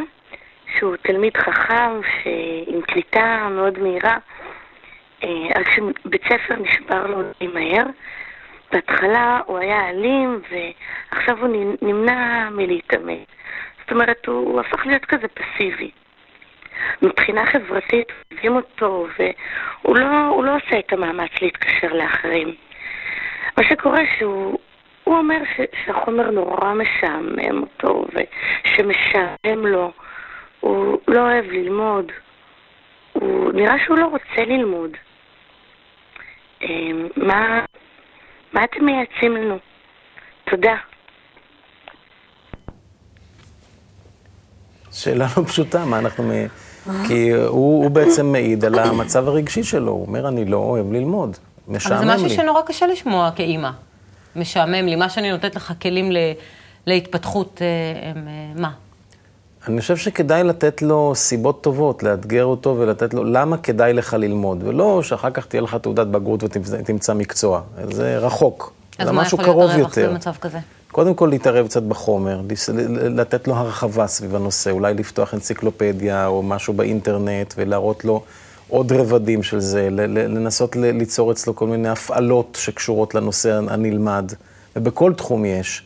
שהוא 0.77 0.95
תלמיד 0.95 1.37
חכם, 1.37 2.01
שעם 2.03 2.81
קליטה 2.81 3.47
מאוד 3.51 3.79
מהירה, 3.79 4.17
אה, 5.23 5.29
רק 5.55 5.71
שבית 5.71 6.23
ספר 6.23 6.55
נשבר 6.55 7.07
לו 7.07 7.21
די 7.39 7.47
מהר. 7.47 7.83
בהתחלה 8.71 9.39
הוא 9.45 9.57
היה 9.57 9.89
אלים, 9.89 10.41
ועכשיו 10.51 11.45
הוא 11.45 11.75
נמנע 11.81 12.49
מלהתאמן. 12.49 13.23
זאת 13.81 13.91
אומרת, 13.91 14.25
הוא, 14.25 14.35
הוא 14.35 14.59
הפך 14.59 14.85
להיות 14.85 15.05
כזה 15.05 15.27
פסיבי. 15.27 15.91
מבחינה 17.01 17.45
חברתית 17.45 18.11
אוהבים 18.31 18.55
אותו, 18.55 19.07
והוא 19.19 19.97
לא, 19.97 20.43
לא 20.45 20.55
עושה 20.55 20.79
את 20.79 20.93
המאמץ 20.93 21.31
להתקשר 21.41 21.93
לאחרים. 21.93 22.55
מה 23.57 23.63
שקורה 23.69 24.01
שהוא 24.19 24.59
הוא 25.03 25.17
אומר 25.17 25.37
ש, 25.55 25.61
שהחומר 25.85 26.31
נורא 26.31 26.73
משעמם 26.73 27.61
אותו 27.61 28.05
ושמשעמם 28.13 29.65
לו, 29.67 29.91
הוא 30.59 30.99
לא 31.07 31.19
אוהב 31.19 31.45
ללמוד, 31.45 32.11
הוא 33.13 33.51
נראה 33.53 33.75
שהוא 33.85 33.97
לא 33.97 34.05
רוצה 34.05 34.45
ללמוד. 34.45 34.91
אמ, 36.61 37.07
מה, 37.17 37.65
מה 38.53 38.63
אתם 38.63 38.85
מייעצים 38.85 39.35
לנו? 39.35 39.57
תודה. 40.49 40.75
שאלה 44.91 45.25
לא 45.37 45.43
פשוטה, 45.43 45.85
מה 45.85 45.99
אנחנו... 45.99 46.23
מ- 46.23 46.47
כי 47.07 47.31
הוא, 47.31 47.47
הוא 47.83 47.91
בעצם 47.91 48.25
מעיד 48.25 48.65
על 48.65 48.79
המצב 48.79 49.27
הרגשי 49.27 49.63
שלו, 49.63 49.91
הוא 49.91 50.05
אומר, 50.07 50.27
אני 50.27 50.45
לא 50.45 50.57
אוהב 50.57 50.91
ללמוד, 50.93 51.37
אבל 51.67 51.75
משעמם 51.75 51.99
זה 51.99 52.05
לי. 52.05 52.15
משהו 52.15 52.29
שנורא 52.29 52.61
קשה 52.61 52.87
לשמוע 52.87 53.31
כאימא. 53.35 53.69
משעמם 54.35 54.73
לי, 54.85 54.95
מה 54.95 55.09
שאני 55.09 55.31
נותנת 55.31 55.55
לך 55.55 55.73
כלים 55.81 56.11
ל- 56.11 56.17
להתפתחות, 56.87 57.61
אה, 57.61 58.09
הם, 58.09 58.27
אה, 58.27 58.61
מה? 58.61 58.71
אני 59.67 59.81
חושב 59.81 59.97
שכדאי 59.97 60.43
לתת 60.43 60.81
לו 60.81 61.11
סיבות 61.15 61.61
טובות, 61.63 62.03
לאתגר 62.03 62.45
אותו 62.45 62.75
ולתת 62.79 63.13
לו 63.13 63.23
למה 63.23 63.57
כדאי 63.57 63.93
לך 63.93 64.13
ללמוד, 64.13 64.63
ולא 64.63 65.03
שאחר 65.03 65.31
כך 65.31 65.45
תהיה 65.45 65.61
לך 65.61 65.75
תעודת 65.75 66.07
בגרות 66.07 66.43
ותמצא 66.43 67.13
מקצוע. 67.13 67.61
זה 67.91 68.17
רחוק, 68.17 68.73
אז 68.99 69.07
זה 69.07 69.11
מה 69.11 69.23
יכול 69.23 69.45
להיות 69.45 69.57
הרווח. 69.71 69.97
במצב 69.97 70.33
כזה? 70.41 70.59
קודם 70.91 71.13
כל 71.13 71.27
להתערב 71.27 71.67
קצת 71.67 71.83
בחומר, 71.83 72.41
לתת 72.93 73.47
לו 73.47 73.55
הרחבה 73.55 74.07
סביב 74.07 74.35
הנושא, 74.35 74.71
אולי 74.71 74.93
לפתוח 74.93 75.33
אנציקלופדיה 75.33 76.27
או 76.27 76.43
משהו 76.43 76.73
באינטרנט 76.73 77.53
ולהראות 77.57 78.05
לו 78.05 78.23
עוד 78.69 78.91
רבדים 78.91 79.43
של 79.43 79.59
זה, 79.59 79.87
לנסות 79.91 80.75
ליצור 80.75 81.31
אצלו 81.31 81.55
כל 81.55 81.67
מיני 81.67 81.89
הפעלות 81.89 82.57
שקשורות 82.61 83.15
לנושא 83.15 83.59
הנלמד, 83.69 84.31
ובכל 84.75 85.13
תחום 85.13 85.45
יש. 85.45 85.83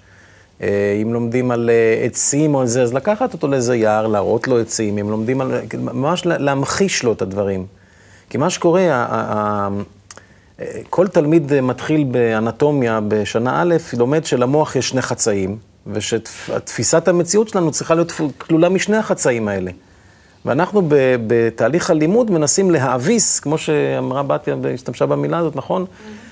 אה, 0.61 0.99
אם 1.01 1.13
לומדים 1.13 1.51
על 1.51 1.69
אה, 1.69 2.05
עצים 2.05 2.55
או 2.55 2.61
על 2.61 2.67
זה, 2.67 2.83
אז 2.83 2.93
לקחת 2.93 3.33
אותו 3.33 3.47
לאיזה 3.47 3.75
יער, 3.75 4.07
להראות 4.07 4.47
לו 4.47 4.59
עצים, 4.59 4.97
אם 4.97 5.09
לומדים 5.09 5.41
על... 5.41 5.51
ממש 5.77 6.25
לה- 6.25 6.37
להמחיש 6.37 7.03
לו 7.03 7.13
את 7.13 7.21
הדברים. 7.21 7.65
כי 8.29 8.37
מה 8.37 8.49
שקורה, 8.49 8.81
ה- 8.81 9.05
ה- 9.09 9.69
ה- 10.59 10.63
כל 10.89 11.07
תלמיד 11.07 11.53
אה, 11.53 11.61
מתחיל 11.61 12.03
באנטומיה 12.03 12.99
בשנה 13.07 13.61
א', 13.61 13.75
לומד 13.97 14.25
שלמוח 14.25 14.75
יש 14.75 14.89
שני 14.89 15.01
חצאים, 15.01 15.57
ושתפיסת 15.87 17.07
המציאות 17.07 17.49
שלנו 17.49 17.71
צריכה 17.71 17.95
להיות 17.95 18.11
כלולה 18.37 18.69
משני 18.69 18.97
החצאים 18.97 19.47
האלה. 19.47 19.71
ואנחנו 20.45 20.81
ב- 20.81 21.15
בתהליך 21.27 21.89
הלימוד 21.89 22.31
מנסים 22.31 22.71
להאביס, 22.71 23.39
כמו 23.39 23.57
שאמרה 23.57 24.23
בתיה 24.23 24.55
והשתמשה 24.61 25.05
במילה 25.05 25.37
הזאת, 25.37 25.55
נכון? 25.55 25.85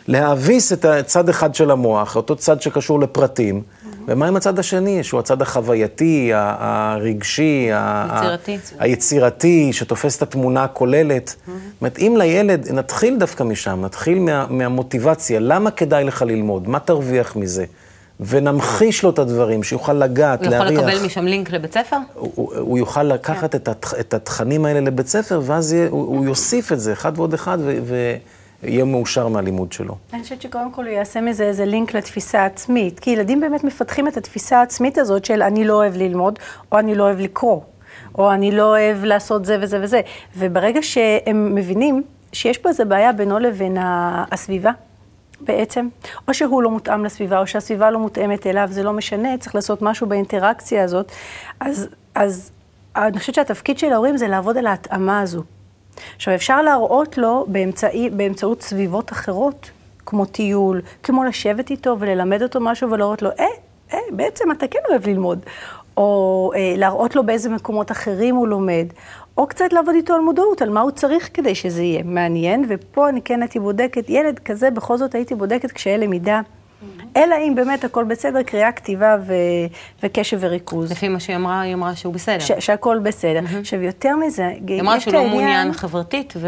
להאביס 0.07 0.73
את 0.73 0.85
הצד 0.85 1.29
אחד 1.29 1.55
של 1.55 1.71
המוח, 1.71 2.15
אותו 2.15 2.35
צד 2.35 2.61
שקשור 2.61 2.99
לפרטים. 2.99 3.61
ומה 4.07 4.27
עם 4.27 4.35
הצד 4.35 4.59
השני, 4.59 5.03
שהוא 5.03 5.19
הצד 5.19 5.41
החווייתי, 5.41 6.31
הרגשי, 6.33 7.69
יצירתי. 8.15 8.57
היצירתי, 8.79 9.73
שתופס 9.73 10.17
את 10.17 10.21
התמונה 10.21 10.63
הכוללת. 10.63 11.27
זאת 11.27 11.37
אומרת, 11.81 11.99
אם 11.99 12.15
לילד, 12.17 12.71
נתחיל 12.71 13.17
דווקא 13.19 13.43
משם, 13.43 13.81
נתחיל 13.85 14.19
מה, 14.19 14.45
מהמוטיבציה, 14.49 15.39
למה 15.39 15.71
כדאי 15.71 16.03
לך 16.03 16.21
ללמוד, 16.21 16.69
מה 16.69 16.79
תרוויח 16.79 17.35
מזה, 17.35 17.65
ונמחיש 18.19 19.03
לו 19.03 19.09
את 19.09 19.19
הדברים, 19.19 19.63
שיוכל 19.63 19.93
לגעת, 19.93 20.39
הוא 20.45 20.53
יכול 20.53 20.65
להריח. 20.65 20.83
לקבל 20.83 21.05
משם 21.05 21.25
לינק 21.25 21.51
לבית 21.51 21.73
ספר? 21.73 21.95
הוא, 22.13 22.31
הוא- 22.35 22.53
הוא 22.55 22.77
יוכל 22.77 23.03
לקחת 23.03 23.55
את, 23.55 23.67
התכ, 23.67 23.93
את 23.99 24.13
התכנים 24.13 24.65
האלה 24.65 24.79
לבית 24.79 25.07
ספר, 25.07 25.41
ואז 25.45 25.73
יהיה, 25.73 25.87
הוא, 25.89 26.05
הוא 26.07 26.25
יוסיף 26.25 26.71
את 26.71 26.79
זה, 26.79 26.93
אחד 26.93 27.11
ועוד 27.15 27.33
אחד, 27.33 27.57
ו- 27.61 27.77
ויהיה 28.63 28.85
מאושר 28.85 29.27
מהלימוד 29.27 29.71
שלו. 29.71 29.95
אני 30.13 30.23
חושבת 30.23 30.41
שקודם 30.41 30.71
כל 30.71 30.85
הוא 30.85 30.91
יעשה 30.93 31.21
מזה 31.21 31.43
איזה 31.43 31.65
לינק 31.65 31.93
לתפיסה 31.93 32.41
העצמית, 32.41 32.99
כי 32.99 33.09
ילדים 33.09 33.39
באמת 33.39 33.63
מפתחים 33.63 34.07
את 34.07 34.17
התפיסה 34.17 34.59
העצמית 34.59 34.97
הזאת 34.97 35.25
של 35.25 35.41
אני 35.41 35.65
לא 35.65 35.73
אוהב 35.73 35.95
ללמוד, 35.97 36.39
או 36.71 36.79
אני 36.79 36.95
לא 36.95 37.03
אוהב 37.03 37.19
לקרוא, 37.19 37.61
או 38.17 38.31
אני 38.33 38.51
לא 38.51 38.63
אוהב 38.63 39.03
לעשות 39.03 39.45
זה 39.45 39.57
וזה 39.61 39.79
וזה. 39.83 40.01
וברגע 40.37 40.81
שהם 40.81 41.55
מבינים 41.55 42.03
שיש 42.33 42.57
פה 42.57 42.69
איזו 42.69 42.83
בעיה 42.87 43.11
בינו 43.13 43.39
לבין 43.39 43.77
הסביבה, 44.31 44.71
בעצם, 45.41 45.87
או 46.27 46.33
שהוא 46.33 46.63
לא 46.63 46.69
מותאם 46.69 47.05
לסביבה, 47.05 47.39
או 47.39 47.47
שהסביבה 47.47 47.91
לא 47.91 47.99
מותאמת 47.99 48.47
אליו, 48.47 48.67
זה 48.71 48.83
לא 48.83 48.93
משנה, 48.93 49.37
צריך 49.37 49.55
לעשות 49.55 49.81
משהו 49.81 50.07
באינטראקציה 50.07 50.83
הזאת, 50.83 51.11
אז, 51.59 51.87
אז 52.15 52.51
אני 52.95 53.19
חושבת 53.19 53.35
שהתפקיד 53.35 53.79
של 53.79 53.93
ההורים 53.93 54.17
זה 54.17 54.27
לעבוד 54.27 54.57
על 54.57 54.67
ההתאמה 54.67 55.21
הזו. 55.21 55.43
עכשיו, 56.15 56.35
אפשר 56.35 56.61
להראות 56.61 57.17
לו 57.17 57.45
באמצעי, 57.47 58.09
באמצעות 58.09 58.61
סביבות 58.61 59.11
אחרות, 59.11 59.71
כמו 60.05 60.25
טיול, 60.25 60.81
כמו 61.03 61.23
לשבת 61.23 61.69
איתו 61.69 61.95
וללמד 61.99 62.41
אותו 62.41 62.59
משהו 62.59 62.91
ולהראות 62.91 63.21
לו, 63.21 63.29
אה, 63.39 63.45
אה, 63.93 63.99
בעצם 64.11 64.51
אתה 64.51 64.67
כן 64.67 64.79
אוהב 64.89 65.07
ללמוד. 65.07 65.39
או 65.97 66.51
אה, 66.55 66.73
להראות 66.77 67.15
לו 67.15 67.25
באיזה 67.25 67.49
מקומות 67.49 67.91
אחרים 67.91 68.35
הוא 68.35 68.47
לומד, 68.47 68.85
או 69.37 69.47
קצת 69.47 69.73
לעבוד 69.73 69.95
איתו 69.95 70.13
על 70.13 70.21
מודעות, 70.21 70.61
על 70.61 70.69
מה 70.69 70.81
הוא 70.81 70.91
צריך 70.91 71.29
כדי 71.33 71.55
שזה 71.55 71.83
יהיה 71.83 72.03
מעניין, 72.03 72.65
ופה 72.69 73.09
אני 73.09 73.21
כן 73.21 73.41
הייתי 73.41 73.59
בודקת, 73.59 74.09
ילד 74.09 74.39
כזה 74.39 74.71
בכל 74.71 74.97
זאת 74.97 75.15
הייתי 75.15 75.35
בודקת 75.35 75.71
קשיי 75.71 75.97
למידה, 75.97 76.41
אלא 77.17 77.35
אם 77.47 77.53
באמת 77.55 77.83
הכל 77.83 78.03
בסדר, 78.03 78.43
קריאה, 78.43 78.71
כתיבה 78.71 79.17
ו... 79.27 79.33
וקשב 80.03 80.37
וריכוז. 80.41 80.91
לפי 80.91 81.07
מה 81.07 81.19
שהיא 81.19 81.35
אמרה, 81.35 81.61
היא 81.61 81.73
אמרה 81.73 81.95
שהוא 81.95 82.13
בסדר. 82.13 82.39
ש- 82.39 82.51
שהכל 82.59 82.99
בסדר. 82.99 83.39
עכשיו, 83.59 83.81
יותר 83.81 84.15
מזה, 84.15 84.47
היא 84.67 84.81
אמרה 84.81 84.99
שהוא 84.99 85.13
לא 85.13 85.27
מעוניין 85.27 85.73
חברתית, 85.73 86.33
ו... 86.37 86.47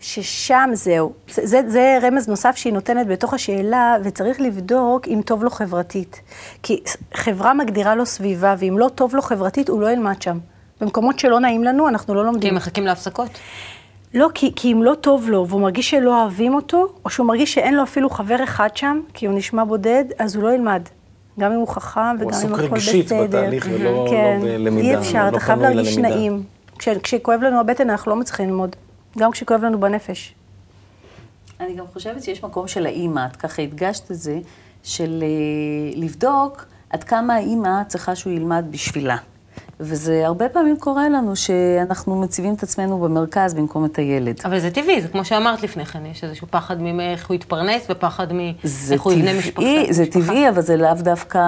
ששם 0.00 0.70
זהו. 0.72 1.12
זה, 1.30 1.46
זה, 1.46 1.60
זה 1.68 1.98
רמז 2.02 2.28
נוסף 2.28 2.56
שהיא 2.56 2.72
נותנת 2.72 3.06
בתוך 3.06 3.34
השאלה, 3.34 3.96
וצריך 4.04 4.40
לבדוק 4.40 5.08
אם 5.08 5.20
טוב 5.24 5.44
לו 5.44 5.50
חברתית. 5.50 6.20
כי 6.62 6.82
חברה 7.14 7.54
מגדירה 7.54 7.94
לו 7.94 8.06
סביבה, 8.06 8.54
ואם 8.58 8.78
לא 8.78 8.88
טוב 8.94 9.14
לו 9.14 9.22
חברתית, 9.22 9.68
הוא 9.68 9.80
לא 9.80 9.90
ילמד 9.90 10.22
שם. 10.22 10.38
במקומות 10.80 11.18
שלא 11.18 11.40
נעים 11.40 11.64
לנו, 11.64 11.88
אנחנו 11.88 12.14
לא 12.14 12.20
כי 12.20 12.26
לומדים. 12.26 12.50
הם 12.50 12.56
מחכים 12.56 12.86
להפסקות. 12.86 13.30
לא, 14.14 14.28
כי, 14.34 14.52
כי 14.56 14.72
אם 14.72 14.82
לא 14.82 14.94
טוב 14.94 15.28
לו, 15.28 15.48
והוא 15.48 15.60
מרגיש 15.60 15.90
שלא 15.90 16.22
אוהבים 16.22 16.54
אותו, 16.54 16.86
או 17.04 17.10
שהוא 17.10 17.26
מרגיש 17.26 17.54
שאין 17.54 17.74
לו 17.74 17.82
אפילו 17.82 18.10
חבר 18.10 18.44
אחד 18.44 18.68
שם, 18.74 19.00
כי 19.14 19.26
הוא 19.26 19.34
נשמע 19.34 19.64
בודד, 19.64 20.04
אז 20.18 20.36
הוא 20.36 20.44
לא 20.44 20.54
ילמד. 20.54 20.82
גם 21.40 21.52
אם 21.52 21.58
הוא 21.58 21.68
חכם 21.68 22.00
הוא 22.00 22.14
וגם 22.14 22.28
אם 22.28 22.34
עסוק 22.34 22.50
הכל 22.50 22.56
בסדר. 22.56 22.74
רגשית 22.74 23.12
בתהליך 23.12 23.66
ולא 23.70 24.06
כן, 24.10 24.38
לא 24.42 24.46
בלמידה. 24.46 24.88
אי 24.88 24.96
אפשר, 24.96 25.24
לא 25.24 25.28
אתה 25.28 25.40
חייב 25.40 25.60
להרגיש 25.60 25.96
ללמידה. 25.96 26.16
נעים. 26.16 26.42
כש, 26.78 26.88
כשכואב 26.88 27.40
לנו 27.42 27.60
הבטן, 27.60 27.90
אנחנו 27.90 28.10
לא 28.10 28.16
מצליחים 28.16 28.48
ללמוד. 28.48 28.76
גם 29.18 29.30
כשכואב 29.30 29.64
לנו 29.64 29.80
בנפש. 29.80 30.34
אני 31.60 31.74
גם 31.74 31.84
חושבת 31.92 32.22
שיש 32.22 32.44
מקום 32.44 32.68
של 32.68 32.86
האימא, 32.86 33.26
את 33.26 33.36
ככה 33.36 33.62
הדגשת 33.62 34.10
את 34.10 34.16
זה, 34.16 34.38
של 34.82 35.22
אה, 35.22 36.00
לבדוק 36.00 36.64
עד 36.90 37.04
כמה 37.04 37.34
האימא 37.34 37.84
צריכה 37.88 38.16
שהוא 38.16 38.32
ילמד 38.32 38.64
בשבילה. 38.70 39.16
וזה 39.80 40.26
הרבה 40.26 40.48
פעמים 40.48 40.76
קורה 40.76 41.08
לנו 41.08 41.36
שאנחנו 41.36 42.20
מציבים 42.20 42.54
את 42.54 42.62
עצמנו 42.62 42.98
במרכז 42.98 43.54
במקום 43.54 43.84
את 43.84 43.98
הילד. 43.98 44.40
אבל 44.44 44.58
זה 44.58 44.70
טבעי, 44.70 45.02
זה 45.02 45.08
כמו 45.08 45.24
שאמרת 45.24 45.62
לפני 45.62 45.86
כן, 45.86 46.06
יש 46.06 46.24
איזשהו 46.24 46.46
פחד 46.50 46.80
מאיך 46.80 47.28
הוא 47.28 47.34
יתפרנס 47.34 47.86
ופחד 47.90 48.32
מאיך 48.32 49.02
הוא 49.02 49.12
יבנה 49.12 49.38
משפחה. 49.38 49.66
זה. 49.90 50.06
טבעי, 50.06 50.48
אבל 50.48 50.60
זה 50.62 50.76
לאו 50.76 50.94
דווקא, 50.94 51.38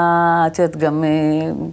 את 0.47 0.59
יודעת, 0.59 0.77
גם, 0.77 1.05
אה, 1.05 1.09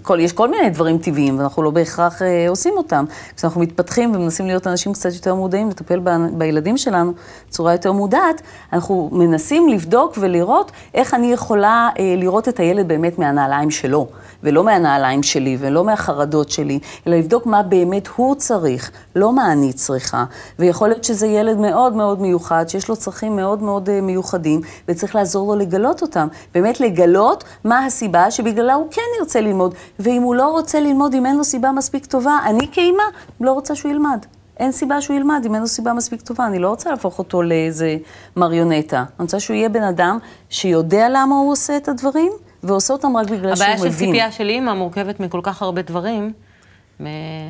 כל, 0.01 0.19
יש 0.19 0.33
כל 0.33 0.49
מיני 0.49 0.69
דברים 0.69 0.97
טבעיים, 0.97 1.39
ואנחנו 1.39 1.63
לא 1.63 1.71
בהכרח 1.71 2.21
אה, 2.21 2.49
עושים 2.49 2.73
אותם. 2.77 3.05
כשאנחנו 3.37 3.61
מתפתחים 3.61 4.15
ומנסים 4.15 4.47
להיות 4.47 4.67
אנשים 4.67 4.93
קצת 4.93 5.13
יותר 5.13 5.35
מודעים, 5.35 5.69
לטפל 5.69 5.99
ב, 6.03 6.09
בילדים 6.37 6.77
שלנו 6.77 7.13
בצורה 7.49 7.71
יותר 7.71 7.91
מודעת, 7.91 8.41
אנחנו 8.73 9.09
מנסים 9.11 9.69
לבדוק 9.69 10.17
ולראות 10.21 10.71
איך 10.93 11.13
אני 11.13 11.31
יכולה 11.31 11.89
אה, 11.99 12.15
לראות 12.17 12.49
את 12.49 12.59
הילד 12.59 12.87
באמת 12.87 13.19
מהנעליים 13.19 13.71
שלו, 13.71 14.07
ולא 14.43 14.63
מהנעליים 14.63 15.23
שלי, 15.23 15.57
ולא 15.59 15.83
מהחרדות 15.83 16.49
שלי, 16.49 16.79
אלא 17.07 17.15
לבדוק 17.15 17.45
מה 17.45 17.63
באמת 17.63 18.07
הוא 18.15 18.35
צריך, 18.35 18.91
לא 19.15 19.33
מה 19.33 19.51
אני 19.51 19.73
צריכה. 19.73 20.25
ויכול 20.59 20.87
להיות 20.87 21.03
שזה 21.03 21.27
ילד 21.27 21.57
מאוד 21.57 21.93
מאוד 21.93 22.21
מיוחד, 22.21 22.65
שיש 22.67 22.89
לו 22.89 22.95
צרכים 22.95 23.35
מאוד 23.35 23.63
מאוד 23.63 23.89
אה, 23.89 24.01
מיוחדים, 24.01 24.61
וצריך 24.87 25.15
לעזור 25.15 25.53
לו 25.53 25.59
לגלות 25.59 26.01
אותם. 26.01 26.27
באמת 26.53 26.79
לגלות 26.79 27.43
מה 27.63 27.85
הסיבה 27.85 28.31
שבגללה 28.31 28.73
הוא 28.73 28.87
כן 28.91 29.01
ירצה 29.19 29.41
ללמוד, 29.41 29.75
ואם 29.99 30.21
הוא 30.21 30.35
לא 30.35 30.47
רוצה 30.47 30.79
ללמוד, 30.79 31.13
אם 31.13 31.25
אין 31.25 31.37
לו 31.37 31.43
סיבה 31.43 31.71
מספיק 31.71 32.05
טובה, 32.05 32.39
אני 32.45 32.67
כאימא 32.71 33.03
לא 33.41 33.51
רוצה 33.51 33.75
שהוא 33.75 33.91
ילמד. 33.91 34.25
אין 34.57 34.71
סיבה 34.71 35.01
שהוא 35.01 35.17
ילמד 35.17 35.43
אם 35.45 35.53
אין 35.53 35.61
לו 35.61 35.67
סיבה 35.67 35.93
מספיק 35.93 36.21
טובה. 36.21 36.45
אני 36.45 36.59
לא 36.59 36.69
רוצה 36.69 36.89
להפוך 36.89 37.19
אותו 37.19 37.41
לאיזה 37.41 37.97
מריונטה. 38.35 38.97
אני 38.97 39.05
רוצה 39.19 39.39
שהוא 39.39 39.55
יהיה 39.55 39.69
בן 39.69 39.83
אדם 39.83 40.17
שיודע 40.49 41.07
למה 41.09 41.35
הוא 41.35 41.51
עושה 41.51 41.77
את 41.77 41.87
הדברים, 41.87 42.31
ועושה 42.63 42.93
אותם 42.93 43.17
רק 43.17 43.29
בגלל 43.29 43.55
שהוא 43.55 43.65
הבעיה 43.65 43.75
מבין. 43.79 43.91
של 43.91 43.97
ציפייה 43.97 44.31
של 44.31 44.49
אימא 44.49 44.73
מורכבת 44.73 45.19
מכל 45.19 45.39
כך 45.43 45.61
הרבה 45.61 45.81
דברים. 45.81 46.33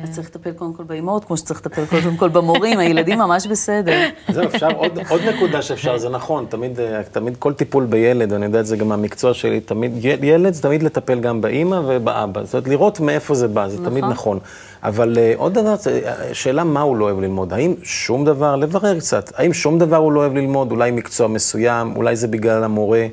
אז 0.02 0.10
צריך 0.10 0.28
לטפל 0.28 0.52
קודם 0.52 0.72
כל 0.74 0.84
באימהות, 0.84 1.24
כמו 1.24 1.36
שצריך 1.36 1.60
לטפל 1.60 1.86
קודם 1.86 2.16
כל 2.16 2.28
במורים, 2.28 2.78
הילדים 2.78 3.18
ממש 3.18 3.46
בסדר. 3.46 4.08
זהו, 4.28 4.44
אפשר, 4.44 4.70
עוד, 4.70 4.98
עוד 5.08 5.20
נקודה 5.20 5.62
שאפשר, 5.62 5.98
זה 5.98 6.08
נכון, 6.08 6.46
תמיד, 6.48 6.80
אה, 6.80 7.02
תמיד 7.02 7.36
כל 7.36 7.52
טיפול 7.52 7.84
בילד, 7.84 8.32
ואני 8.32 8.44
יודע 8.44 8.60
את 8.60 8.66
זה 8.66 8.76
גם 8.76 8.88
מהמקצוע 8.88 9.34
שלי, 9.34 9.60
תמיד, 9.60 9.92
ילד 10.04 10.54
זה 10.54 10.62
תמיד 10.62 10.82
לטפל 10.82 11.20
גם 11.20 11.40
באימא 11.40 11.80
ובאבא, 11.86 12.44
זאת 12.44 12.54
אומרת, 12.54 12.68
לראות 12.68 13.00
מאיפה 13.00 13.34
זה 13.34 13.48
בא, 13.48 13.68
זה 13.68 13.74
נכון. 13.74 13.90
תמיד 13.90 14.04
נכון. 14.04 14.38
אבל 14.82 15.16
uh, 15.16 15.38
עוד 15.38 15.54
דבר, 15.54 15.74
אה, 15.86 16.34
שאלה 16.34 16.64
מה 16.64 16.80
הוא 16.80 16.96
לא 16.96 17.04
אוהב 17.04 17.20
ללמוד, 17.20 17.52
האם 17.52 17.74
שום 17.82 18.24
דבר, 18.24 18.56
לברר 18.56 18.98
קצת, 18.98 19.32
האם 19.36 19.52
שום 19.52 19.78
דבר 19.78 19.96
הוא 19.96 20.12
לא 20.12 20.20
אוהב 20.20 20.34
ללמוד, 20.34 20.70
אולי 20.70 20.90
מקצוע 20.90 21.28
מסוים, 21.28 21.96
אולי 21.96 22.16
זה 22.16 22.28
בגלל 22.28 22.64
המורה, 22.64 23.06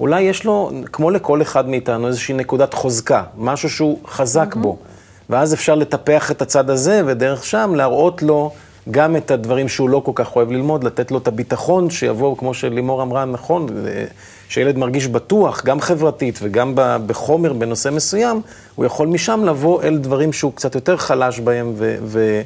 אולי 0.00 0.22
יש 0.22 0.44
לו, 0.44 0.70
כמו 0.92 1.10
לכל 1.10 1.42
אחד 1.42 1.68
מאיתנו, 1.68 2.06
איזושהי 2.06 2.34
נקודת 2.34 2.74
חוזקה, 2.74 3.22
משהו 3.36 3.70
שהוא 3.70 3.98
חזק 4.06 4.54
בו. 4.54 4.76
ואז 5.30 5.54
אפשר 5.54 5.74
לטפח 5.74 6.30
את 6.30 6.42
הצד 6.42 6.70
הזה, 6.70 7.02
ודרך 7.06 7.44
שם 7.44 7.72
להראות 7.74 8.22
לו 8.22 8.50
גם 8.90 9.16
את 9.16 9.30
הדברים 9.30 9.68
שהוא 9.68 9.88
לא 9.88 10.02
כל 10.04 10.12
כך 10.14 10.36
אוהב 10.36 10.50
ללמוד, 10.50 10.84
לתת 10.84 11.10
לו 11.10 11.18
את 11.18 11.28
הביטחון 11.28 11.90
שיבוא, 11.90 12.36
כמו 12.36 12.54
שלימור 12.54 13.02
אמרה, 13.02 13.24
נכון, 13.24 13.66
שילד 14.48 14.78
מרגיש 14.78 15.06
בטוח, 15.06 15.64
גם 15.64 15.80
חברתית 15.80 16.38
וגם 16.42 16.72
בחומר 17.06 17.52
בנושא 17.52 17.88
מסוים, 17.88 18.40
הוא 18.74 18.84
יכול 18.84 19.08
משם 19.08 19.44
לבוא 19.44 19.82
אל 19.82 19.98
דברים 19.98 20.32
שהוא 20.32 20.52
קצת 20.52 20.74
יותר 20.74 20.96
חלש 20.96 21.40
בהם, 21.40 21.72
ו... 21.76 21.96
ו- 22.02 22.42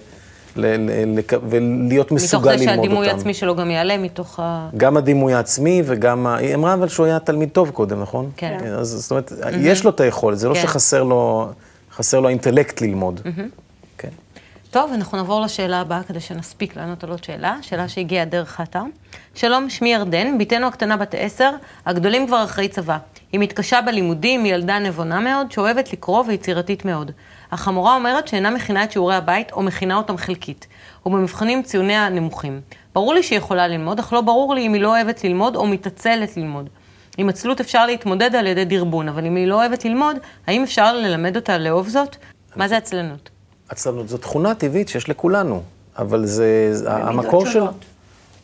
ולהיות 1.49 2.12
מתוך 2.12 2.25
מסוגל 2.25 2.59
זה 2.59 2.64
ללמוד 2.64 2.79
אותם. 2.79 2.83
שהדימוי 2.83 3.09
העצמי 3.11 3.35
שלו 3.35 3.57
גם 3.57 3.71
יעלה 3.71 3.99
מתוך 3.99 4.40
ה... 4.40 4.69
גם 4.76 4.97
הדימוי 4.97 5.35
העצמי 5.35 5.83
וגם, 5.87 6.26
היא 6.26 6.55
אמרה 6.55 6.75
אבל 6.75 6.88
שהוא 6.88 7.07
היה 7.07 7.19
תלמיד 7.19 7.49
טוב 7.49 7.71
קודם, 7.71 8.02
נכון? 8.02 8.31
כן. 8.37 8.59
אז 8.79 8.88
זאת 8.88 9.11
אומרת, 9.11 9.33
יש 9.61 9.85
לו 9.85 9.90
את 9.90 10.00
היכולת, 10.00 10.38
זה 10.38 10.49
לא 10.49 10.55
כן. 10.55 10.61
שחסר 10.61 11.02
לו, 11.02 11.49
האינטלקט 12.25 12.81
ללמוד. 12.81 13.21
כן. 13.99 14.09
טוב, 14.71 14.90
אנחנו 14.95 15.19
נעבור 15.19 15.40
לשאלה 15.40 15.81
הבאה 15.81 16.02
כדי 16.02 16.21
שנספיק 16.21 16.76
לענות 16.76 17.05
על 17.05 17.11
עוד 17.11 17.25
שאלה, 17.25 17.57
שאלה 17.62 17.88
שהגיעה 17.88 18.25
דרך 18.25 18.61
האתר. 18.61 18.83
שלום, 19.35 19.71
שמי 19.71 19.93
ירדן, 19.95 20.38
בתנו 20.38 20.67
הקטנה 20.67 20.97
בת 20.97 21.14
עשר, 21.19 21.50
הגדולים 21.87 22.26
כבר 22.26 22.45
אחרי 22.45 22.69
צבא. 22.69 22.99
היא 23.33 23.40
מתקשה 23.40 23.81
בלימודים, 23.87 24.45
היא 24.45 24.55
ילדה 24.55 24.79
נבונה 24.79 25.21
מאוד, 25.21 25.52
שאוהבת 25.52 25.93
לקרוא 25.93 26.25
ויצירתית 26.26 26.85
מאוד. 26.85 27.11
אך 27.50 27.69
המורה 27.69 27.95
אומרת 27.95 28.28
שאינה 28.28 28.50
מכינה 28.50 28.85
את 28.85 28.92
שיעורי 28.92 29.14
הבית, 29.14 29.52
או 29.52 29.62
מכינה 29.62 29.97
אותם 29.97 30.16
חלקית. 30.16 30.66
ובמבחנים 31.07 31.62
ציוניה 31.62 32.09
נמוכים. 32.09 32.61
ברור 32.95 33.14
לי 33.14 33.23
שהיא 33.23 33.38
יכולה 33.38 33.69
ללמוד, 33.69 33.99
אך 33.99 34.12
לא 34.12 34.21
ברור 34.21 34.54
לי 34.54 34.66
אם 34.66 34.73
היא 34.73 34.83
לא 34.83 34.88
אוהבת 34.88 35.25
ללמוד 35.25 35.57
או 35.57 35.66
מתעצלת 35.66 36.37
ללמוד. 36.37 36.69
עם 37.19 37.28
עצלות 37.28 37.61
אפשר 37.61 37.87
להתמודד 37.87 38.35
על 38.35 38.47
ידי 38.47 38.64
דרבון, 38.64 39.09
אבל 39.09 39.26
אם 39.26 39.37
היא 39.37 39.47
לא 39.47 39.54
אוהבת 39.54 39.85
ללמוד, 39.85 40.16
האם 40.47 40.62
אפשר 40.62 40.95
ללמד 40.95 41.37
אותה 41.37 41.59
לאהוב 41.59 41.88
זאת? 41.88 42.16
מה 42.57 42.69
זה 42.69 42.76
עצלנות? 42.76 43.30
עצלנות 43.69 44.09
זו 44.09 44.19
תכונה 44.19 44.54
טבעית 44.54 44.88
שיש 44.88 45.09
לכולנו, 45.09 45.62
אבל 45.99 46.26
זה, 46.26 46.73
המקור 46.87 47.47
של... 47.47 47.62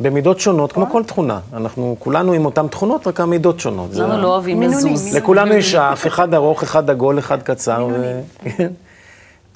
במידות 0.00 0.40
שונות, 0.40 0.72
כמו 0.72 0.90
כל 0.90 1.04
תכונה. 1.04 1.40
אנחנו 1.52 1.96
כולנו 1.98 2.32
עם 2.32 2.44
אותן 2.44 2.68
תכונות, 2.68 3.06
רק 3.06 3.20
המידות 3.20 3.60
שונות. 3.60 3.90
למה 3.94 4.16
לא 4.16 4.28
אוהבים 4.28 4.62
לזוז? 4.62 5.16
לכולנו 5.16 5.54
יש 5.54 5.74
אף, 5.74 6.06
אחד 6.06 6.34
ארוך, 6.34 6.62
אחד 6.62 6.90
עגול, 6.90 7.18
אחד 7.18 7.42
קצר. 7.42 7.88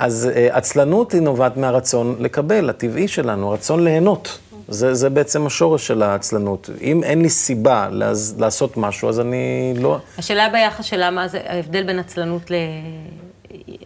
אז 0.00 0.30
אה, 0.34 0.48
עצלנות 0.56 1.12
היא 1.12 1.20
נובעת 1.22 1.56
מהרצון 1.56 2.16
לקבל, 2.18 2.70
הטבעי 2.70 3.08
שלנו, 3.08 3.50
הרצון 3.50 3.84
ליהנות. 3.84 4.38
זה, 4.68 4.94
זה 4.94 5.10
בעצם 5.10 5.46
השורש 5.46 5.86
של 5.86 6.02
העצלנות. 6.02 6.70
אם 6.80 7.04
אין 7.04 7.22
לי 7.22 7.28
סיבה 7.28 7.88
לעז, 7.90 8.34
לעשות 8.38 8.76
משהו, 8.76 9.08
אז 9.08 9.20
אני 9.20 9.74
לא... 9.78 9.98
השאלה 10.18 10.48
ביחס 10.52 10.84
שלה, 10.84 11.10
מה 11.10 11.28
זה 11.28 11.40
ההבדל 11.46 11.82
בין 11.82 11.98
עצלנות 11.98 12.50
ל... 12.50 12.54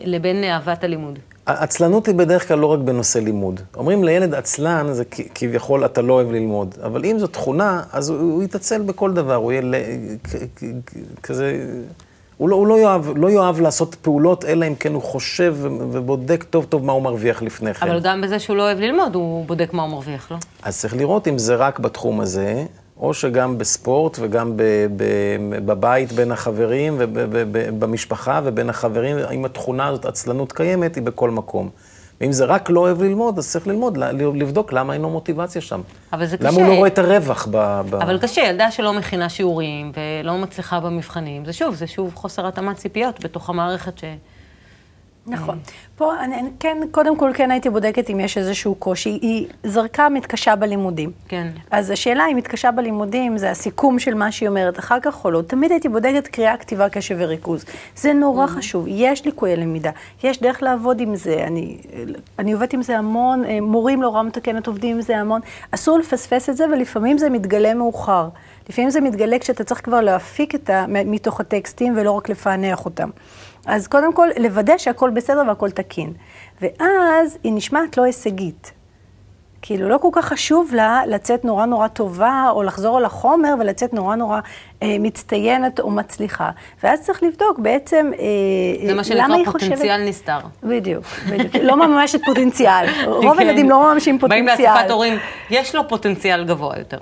לבין 0.01 0.45
אהבת 0.45 0.85
הלימוד. 0.85 1.19
עצלנות 1.47 2.07
היא 2.07 2.15
בדרך 2.15 2.49
כלל 2.49 2.59
לא 2.59 2.67
רק 2.67 2.79
בנושא 2.79 3.19
לימוד. 3.19 3.61
אומרים 3.77 4.05
לילד 4.05 4.35
עצלן, 4.35 4.93
זה 4.93 5.05
כביכול 5.35 5.85
אתה 5.85 6.03
לא 6.03 6.13
אוהב 6.13 6.33
ללמוד. 6.33 6.75
אבל 6.85 7.05
אם 7.05 7.19
זו 7.19 7.27
תכונה, 7.27 7.83
אז 7.93 8.11
הוא, 8.11 8.19
הוא 8.19 8.43
יתעצל 8.43 8.83
בכל 8.83 9.13
דבר, 9.13 9.35
הוא 9.35 9.53
יהיה 9.53 9.63
ל- 9.63 9.75
כזה... 11.23 11.67
הוא, 12.37 12.49
לא, 12.49 12.57
הוא 12.57 12.67
לא, 12.67 12.79
יאהב, 12.79 13.19
לא 13.19 13.31
יאהב 13.31 13.61
לעשות 13.61 13.95
פעולות, 13.95 14.45
אלא 14.45 14.67
אם 14.67 14.75
כן 14.75 14.95
הוא 14.95 15.03
חושב 15.03 15.57
ובודק 15.61 16.45
טוב 16.51 16.65
טוב 16.65 16.85
מה 16.85 16.93
הוא 16.93 17.03
מרוויח 17.03 17.43
לפני 17.43 17.75
כן. 17.75 17.89
אבל 17.89 18.01
גם 18.01 18.21
בזה 18.21 18.39
שהוא 18.39 18.57
לא 18.57 18.63
אוהב 18.63 18.79
ללמוד, 18.79 19.15
הוא 19.15 19.47
בודק 19.47 19.71
מה 19.73 19.83
הוא 19.83 19.91
מרוויח, 19.91 20.31
לא? 20.31 20.37
אז 20.63 20.79
צריך 20.79 20.97
לראות 20.97 21.29
אם 21.29 21.39
זה 21.39 21.55
רק 21.55 21.79
בתחום 21.79 22.21
הזה, 22.21 22.65
או 23.01 23.15
שגם 23.15 23.59
בספורט 23.59 24.19
וגם 24.21 24.57
ב, 24.57 24.63
ב, 24.97 25.05
בבית 25.67 26.13
בין 26.13 26.33
החברים 26.33 26.95
ובמשפחה 26.99 28.41
ובין 28.45 28.71
החברים, 28.71 29.17
אם 29.33 29.45
התכונה 29.45 29.87
הזאת, 29.87 30.05
עצלנות 30.05 30.53
קיימת, 30.53 30.95
היא 30.95 31.03
בכל 31.03 31.31
מקום. 31.31 31.71
ואם 32.21 32.33
זה 32.33 32.45
רק 32.45 32.71
לא 32.71 32.81
אוהב 32.81 33.03
ללמוד, 33.03 33.39
אז 33.39 33.51
צריך 33.51 33.67
ללמוד, 33.67 33.99
לבדוק 34.35 34.73
למה 34.73 34.93
אין 34.93 35.03
לו 35.03 35.11
מוטיבציה 35.11 35.61
שם. 35.61 35.81
אבל 36.13 36.27
זה 36.27 36.37
למה 36.41 36.51
קשה. 36.51 36.61
הוא 36.61 36.69
לא 36.69 36.77
רואה 36.77 36.89
את 36.89 36.99
הרווח 36.99 37.49
ב... 37.51 37.81
ב... 37.91 37.95
אבל 37.95 38.19
קשה, 38.19 38.41
ילדה 38.41 38.71
שלא 38.71 38.93
מכינה 38.93 39.29
שיעורים 39.29 39.93
ולא 40.23 40.39
מצליחה 40.39 40.81
במבחנים, 40.81 41.45
זה 41.45 41.53
שוב, 41.53 41.75
זה 41.75 41.87
שוב 41.87 42.15
חוסר 42.15 42.47
התאמת 42.47 42.77
ציפיות 42.77 43.25
בתוך 43.25 43.51
המערכת 43.51 43.99
ש... 43.99 44.05
נכון. 45.27 45.59
פה 45.97 46.21
אני 46.21 46.41
אני 46.41 46.51
כן, 46.61 46.79
קודם 46.91 47.17
כל 47.17 47.31
כן 47.35 47.51
הייתי 47.51 47.71
בודקת 47.71 48.11
אם 48.11 48.21
יש 48.21 48.39
איזשהו 48.39 48.75
קושי. 48.75 49.19
היא 49.23 49.47
זרקה 49.65 50.09
מתקשה 50.09 50.57
בלימודים. 50.57 51.11
כן. 51.29 51.49
אז 51.71 51.91
השאלה 51.91 52.25
אם 52.33 52.37
מתקשה 52.37 52.71
בלימודים, 52.71 53.39
זה 53.39 53.51
הסיכום 53.51 53.99
של 53.99 54.15
מה 54.15 54.33
שהיא 54.33 54.49
אומרת 54.49 54.79
אחר 54.79 55.01
כך 55.03 55.25
או 55.25 55.31
לא. 55.31 55.43
תמיד 55.43 55.71
הייתי 55.71 55.89
בודקת 55.89 56.29
קריאה, 56.29 56.57
כתיבה, 56.57 56.89
קשב 56.89 57.17
וריכוז. 57.19 57.65
זה 57.97 58.13
נורא 58.13 58.47
חשוב. 58.47 58.85
יש 58.89 59.25
ליקויי 59.25 59.57
למידה. 59.57 59.91
יש 60.25 60.41
דרך 60.41 60.63
לעבוד 60.63 61.01
עם 61.01 61.17
זה. 61.17 61.45
אני, 61.47 61.79
אני 62.39 62.53
עובדת 62.53 62.73
עם 62.73 62.83
זה 62.83 62.99
המון, 62.99 63.45
אה, 63.45 63.61
מורים 63.61 64.03
להוראה 64.03 64.23
מתקנת 64.23 64.67
עובדים 64.67 64.97
עם 64.97 65.03
זה 65.03 65.19
המון. 65.19 65.41
אסור 65.71 65.99
לפספס 65.99 66.51
את 66.51 66.57
זה, 66.57 66.65
ולפעמים 66.73 67.19
זה 67.19 67.31
מתגלה 67.31 67.75
מאוחר. 67.75 68.29
לפעמים 68.69 68.91
זה 68.91 69.01
מתגלה 69.01 69.39
כשאתה 69.39 69.65
צריך 69.65 69.85
כבר 69.85 70.01
להפיק 70.01 70.55
את 70.55 70.71
ה... 70.71 70.85
מתוך 70.89 71.41
הטקסטים 71.41 71.95
ולא 71.97 72.11
רק 72.11 72.29
לפענח 72.29 72.85
אותם. 72.85 73.11
אז 73.67 73.87
קודם 73.87 74.13
כל, 74.13 74.29
לוודא 74.39 74.79
שהכל 74.79 75.11
בסדר 75.11 75.43
והכל 75.49 75.71
תקין. 75.71 76.13
ואז 76.61 77.39
היא 77.45 77.53
נשמעת 77.53 77.97
לא 77.97 78.03
הישגית. 78.03 78.73
כאילו, 79.67 79.89
לא 79.89 79.99
כל 79.99 80.09
כך 80.13 80.25
חשוב 80.25 80.75
לה 80.75 81.03
לצאת 81.07 81.45
נורא 81.45 81.67
נורא 81.67 81.89
טובה, 81.89 82.49
או 82.51 82.63
לחזור 82.63 82.97
על 82.97 83.05
החומר 83.05 83.55
ולצאת 83.61 83.95
נורא 83.95 84.17
נורא 84.17 84.41
אה, 84.83 84.97
מצטיינת 85.01 85.81
או 85.81 85.91
מצליחה. 85.91 86.51
ואז 86.83 87.01
צריך 87.01 87.23
לבדוק 87.23 87.59
בעצם 87.59 88.11
אה, 88.19 88.87
זה 88.87 88.87
מה 88.87 88.93
למה 88.93 89.05
שנקרא 89.05 89.35
היא 89.35 89.45
פוטנציאל 89.45 89.77
חושבת... 89.77 90.09
נסתר. 90.09 90.39
בדיוק, 90.63 91.05
בדיוק. 91.31 91.55
לא 91.63 91.77
מממשת 91.77 92.21
פוטנציאל. 92.25 92.87
רוב 93.07 93.35
כן. 93.35 93.39
הילדים 93.39 93.71
לא 93.71 93.83
מממשים 93.83 94.19
באים 94.19 94.45
פוטנציאל. 94.45 94.75
לאספת 94.75 94.91
הורים, 94.91 95.19
יש 95.51 95.75
לו 95.75 95.89
פוטנציאל 95.89 96.45
גבוה 96.45 96.79
יותר. 96.79 96.99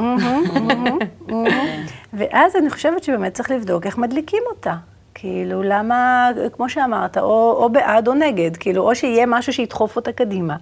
ואז 2.19 2.57
אני 2.57 2.71
חושבת 2.71 3.05
שבאמת 3.05 3.35
צריך 3.35 3.51
לבדוק 3.51 3.87
איך 3.87 3.99
מדליקים 3.99 4.43
אותה. 4.51 4.75
כאילו, 5.15 5.63
למה, 5.63 6.31
כמו 6.53 6.69
שאמרת, 6.69 7.19
או, 7.19 7.53
או 7.63 7.71
בעד 7.71 8.09
או 8.09 8.15
נגד, 8.15 8.57
כאילו, 8.57 8.83
או 8.83 8.95
שיהיה 8.95 9.27
משהו 9.27 9.53
שידחוף 9.53 9.97
אותה 9.97 10.13
קדימה, 10.13 10.57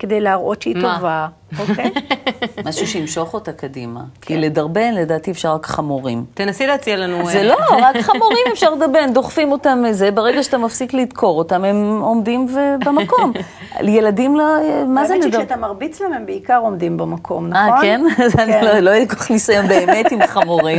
כדי 0.00 0.20
להראות 0.20 0.62
שהיא 0.62 0.76
מה? 0.76 0.94
טובה, 0.96 1.26
אוקיי? 1.58 1.90
משהו 2.68 2.86
שימשוך 2.86 3.34
אותה 3.34 3.52
קדימה. 3.52 4.00
כי 4.20 4.36
לדרבן, 4.36 4.94
לדעתי 4.94 5.30
אפשר 5.30 5.54
רק 5.54 5.66
חמורים. 5.66 6.24
תנסי 6.34 6.66
להציע 6.66 6.96
לנו... 6.96 7.26
זה 7.26 7.38
אה, 7.38 7.42
לא, 7.42 7.56
רק 7.86 7.96
חמורים 8.00 8.44
אפשר 8.52 8.70
לדרבן, 8.74 9.12
דוחפים 9.12 9.52
אותם 9.52 9.82
מזה, 9.88 10.10
ברגע 10.10 10.42
שאתה 10.42 10.58
מפסיק 10.58 10.94
לדקור 10.94 11.38
אותם, 11.38 11.64
הם 11.64 12.00
עומדים 12.02 12.46
במקום. 12.84 13.32
ילדים 13.82 14.36
לא, 14.36 14.44
מה 14.86 15.04
זה 15.04 15.12
האמת 15.14 15.24
לדרבן? 15.24 15.44
שכשאתה 15.44 15.60
מרביץ 15.60 16.00
להם, 16.00 16.12
הם 16.12 16.26
בעיקר 16.26 16.58
עומדים 16.62 16.96
במקום, 16.96 17.46
נכון? 17.46 17.58
אה, 17.74 17.80
כן? 17.82 18.00
אז 18.24 18.36
אני 18.38 18.52
כן. 18.52 18.64
לא- 18.64 18.78
לא 18.78 18.90
היה 18.90 19.00
לי 19.00 19.08
כל 19.08 19.16
כך 19.16 19.30
ניסיון 19.30 19.66
באמת 19.66 20.12
עם 20.12 20.26
חמורים, 20.26 20.78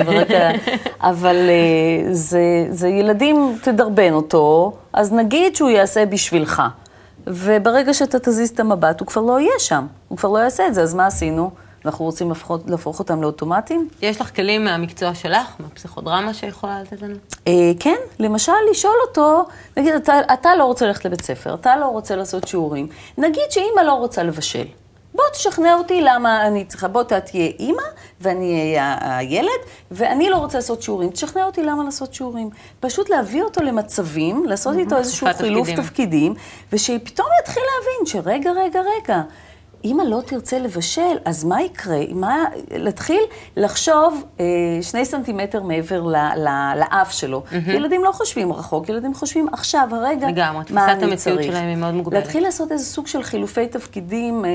אבל 1.02 1.36
אה, 1.50 2.14
זה- 2.14 2.40
זה 2.70 2.88
ילדים, 2.88 3.58
תדרבן 3.64 4.14
אותו, 4.14 4.74
אז 4.94 5.14
נגיד 5.14 5.56
שהוא 5.56 5.70
יעשה 5.70 6.06
בשבילך. 6.06 6.62
וברגע 7.28 7.94
שאתה 7.94 8.20
תזיז 8.20 8.50
את 8.50 8.60
המבט, 8.60 9.00
הוא 9.00 9.08
כבר 9.08 9.22
לא 9.22 9.40
יהיה 9.40 9.60
שם, 9.60 9.88
הוא 10.08 10.18
כבר 10.18 10.30
לא 10.30 10.38
יעשה 10.38 10.68
את 10.68 10.74
זה, 10.74 10.82
אז 10.82 10.94
מה 10.94 11.06
עשינו? 11.06 11.52
אנחנו 11.86 12.06
רוצים 12.06 12.30
להפוך, 12.30 12.52
להפוך 12.68 13.00
אותם 13.00 13.22
לאוטומטים? 13.22 13.88
יש 14.02 14.22
לך 14.22 14.36
כלים 14.36 14.64
מהמקצוע 14.64 15.16
שלך, 15.16 15.48
מהפסיכודרמה 15.60 16.34
שיכולה 16.34 16.82
לתת 16.82 17.02
לנו? 17.02 17.16
אה, 17.48 17.72
כן, 17.80 17.96
למשל 18.20 18.52
לשאול 18.72 18.96
אותו, 19.08 19.46
נגיד, 19.78 19.94
אתה, 19.94 20.14
אתה 20.34 20.56
לא 20.56 20.66
רוצה 20.66 20.86
ללכת 20.86 21.06
לבית 21.06 21.22
ספר, 21.22 21.54
אתה 21.54 21.76
לא 21.76 21.86
רוצה 21.86 22.16
לעשות 22.16 22.48
שיעורים, 22.48 22.88
נגיד 23.18 23.44
שאימא 23.50 23.82
לא 23.82 23.94
רוצה 23.94 24.24
לבשל. 24.24 24.66
בוא 25.16 25.24
תשכנע 25.34 25.74
אותי 25.74 26.02
למה 26.02 26.48
אני 26.48 26.66
צריכה, 26.66 26.88
בוא 26.88 27.02
אתה 27.02 27.20
תהיה 27.20 27.52
אימא 27.60 27.84
ואני 28.22 28.60
אהיה 28.62 28.98
הילד, 29.02 29.50
ואני 29.92 30.30
לא 30.30 30.36
רוצה 30.36 30.58
לעשות 30.58 30.82
שיעורים, 30.82 31.10
תשכנע 31.10 31.46
אותי 31.46 31.64
למה 31.64 31.84
לעשות 31.84 32.14
שיעורים. 32.14 32.50
פשוט 32.80 33.10
להביא 33.10 33.44
אותו 33.44 33.62
למצבים, 33.62 34.46
לעשות 34.46 34.78
איתו 34.78 34.98
איזשהו 34.98 35.28
חילוף. 35.38 35.70
תפקידים, 35.70 36.34
ושפתאום 36.74 37.28
יתחיל 37.42 37.64
להבין 37.64 38.06
שרגע, 38.06 38.52
רגע, 38.52 38.82
רגע, 38.82 39.22
אמא 39.86 40.04
לא 40.04 40.22
תרצה 40.26 40.60
לבשל, 40.60 41.18
אז 41.26 41.44
מה 41.44 41.62
יקרה? 41.62 42.00
מה, 42.12 42.46
להתחיל 42.72 43.22
לחשוב 43.58 44.24
אה, 44.40 44.46
שני 44.82 45.06
סנטימטר 45.06 45.64
מעבר 45.64 46.02
ל, 46.02 46.16
ל, 46.16 46.48
לאף 46.80 47.12
שלו. 47.12 47.44
כי 47.66 47.72
ילדים 47.72 48.04
לא 48.04 48.12
חושבים 48.12 48.54
רחוק, 48.54 48.90
ילדים 48.90 49.14
חושבים 49.14 49.48
עכשיו, 49.52 49.90
הרגע, 49.92 50.28
לגמרי, 50.28 50.64
תפיסת 50.64 50.76
מה 50.76 50.92
אני 50.92 51.04
המציאות 51.04 51.40
צריך. 51.40 51.52
שלהם 51.52 51.68
היא 51.68 51.78
מאוד 51.78 51.94
מוגבלת. 51.94 52.24
להתחיל 52.24 52.44
לעשות 52.44 52.72
איזה 52.72 52.86
סוג 52.86 53.08
של 53.08 53.24
חילופי 53.24 53.68
תפקידים. 53.68 54.46
אה, 54.46 54.50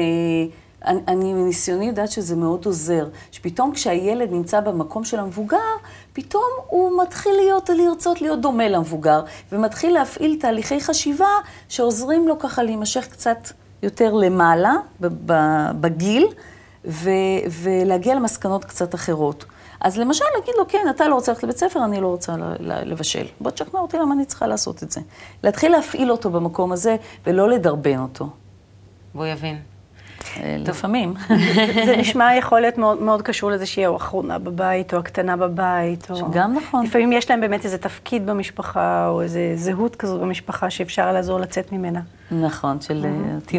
אני, 0.86 1.00
אני 1.08 1.32
מניסיוני 1.32 1.86
יודעת 1.86 2.10
שזה 2.10 2.36
מאוד 2.36 2.66
עוזר, 2.66 3.08
שפתאום 3.32 3.72
כשהילד 3.72 4.32
נמצא 4.32 4.60
במקום 4.60 5.04
של 5.04 5.18
המבוגר, 5.18 5.56
פתאום 6.12 6.50
הוא 6.66 7.02
מתחיל 7.02 7.32
להיות, 7.36 7.70
לרצות 7.70 8.22
להיות 8.22 8.40
דומה 8.40 8.68
למבוגר, 8.68 9.22
ומתחיל 9.52 9.94
להפעיל 9.94 10.36
תהליכי 10.40 10.80
חשיבה 10.80 11.28
שעוזרים 11.68 12.28
לו 12.28 12.38
ככה 12.38 12.62
להימשך 12.62 13.08
קצת 13.10 13.38
יותר 13.86 14.12
למעלה 14.14 14.74
בגיל, 15.80 16.26
ו, 16.84 17.10
ולהגיע 17.50 18.14
למסקנות 18.14 18.64
קצת 18.64 18.94
אחרות. 18.94 19.44
אז 19.80 19.98
למשל, 19.98 20.24
להגיד 20.38 20.54
לו, 20.58 20.64
כן, 20.68 20.86
אתה 20.90 21.08
לא 21.08 21.14
רוצה 21.14 21.32
ללכת 21.32 21.44
לבית 21.44 21.56
ספר, 21.56 21.84
אני 21.84 22.00
לא 22.00 22.06
רוצה 22.06 22.34
לבשל. 22.60 23.26
בוא 23.40 23.50
תשכנע 23.50 23.80
אותי 23.80 23.98
למה 23.98 24.14
אני 24.14 24.24
צריכה 24.24 24.46
לעשות 24.46 24.82
את 24.82 24.90
זה. 24.90 25.00
להתחיל 25.44 25.72
להפעיל 25.72 26.10
אותו 26.10 26.30
במקום 26.30 26.72
הזה, 26.72 26.96
ולא 27.26 27.48
לדרבן 27.48 27.98
אותו. 27.98 28.28
בוא 29.14 29.26
יבין. 29.26 29.75
אה, 30.36 30.56
לפעמים. 30.66 31.14
זה 31.86 31.96
נשמע 31.96 32.34
יכול 32.38 32.60
להיות 32.60 32.78
מאוד, 32.78 33.02
מאוד 33.02 33.22
קשור 33.22 33.50
לזה 33.50 33.66
שהיא 33.66 33.86
האחרונה 33.86 34.38
בבית, 34.38 34.94
או 34.94 34.98
הקטנה 34.98 35.36
בבית. 35.36 36.10
או... 36.10 36.30
גם 36.30 36.54
נכון. 36.54 36.84
לפעמים 36.84 37.12
יש 37.12 37.30
להם 37.30 37.40
באמת 37.40 37.64
איזה 37.64 37.78
תפקיד 37.78 38.26
במשפחה, 38.26 39.08
או 39.08 39.22
איזה 39.22 39.52
זהות 39.54 39.96
כזאת 39.96 40.20
במשפחה 40.20 40.70
שאפשר 40.70 41.12
לעזור 41.12 41.40
לצאת 41.40 41.72
ממנה. 41.72 42.00
נכון, 42.30 42.80
של 42.80 43.04
אה, 43.04 43.10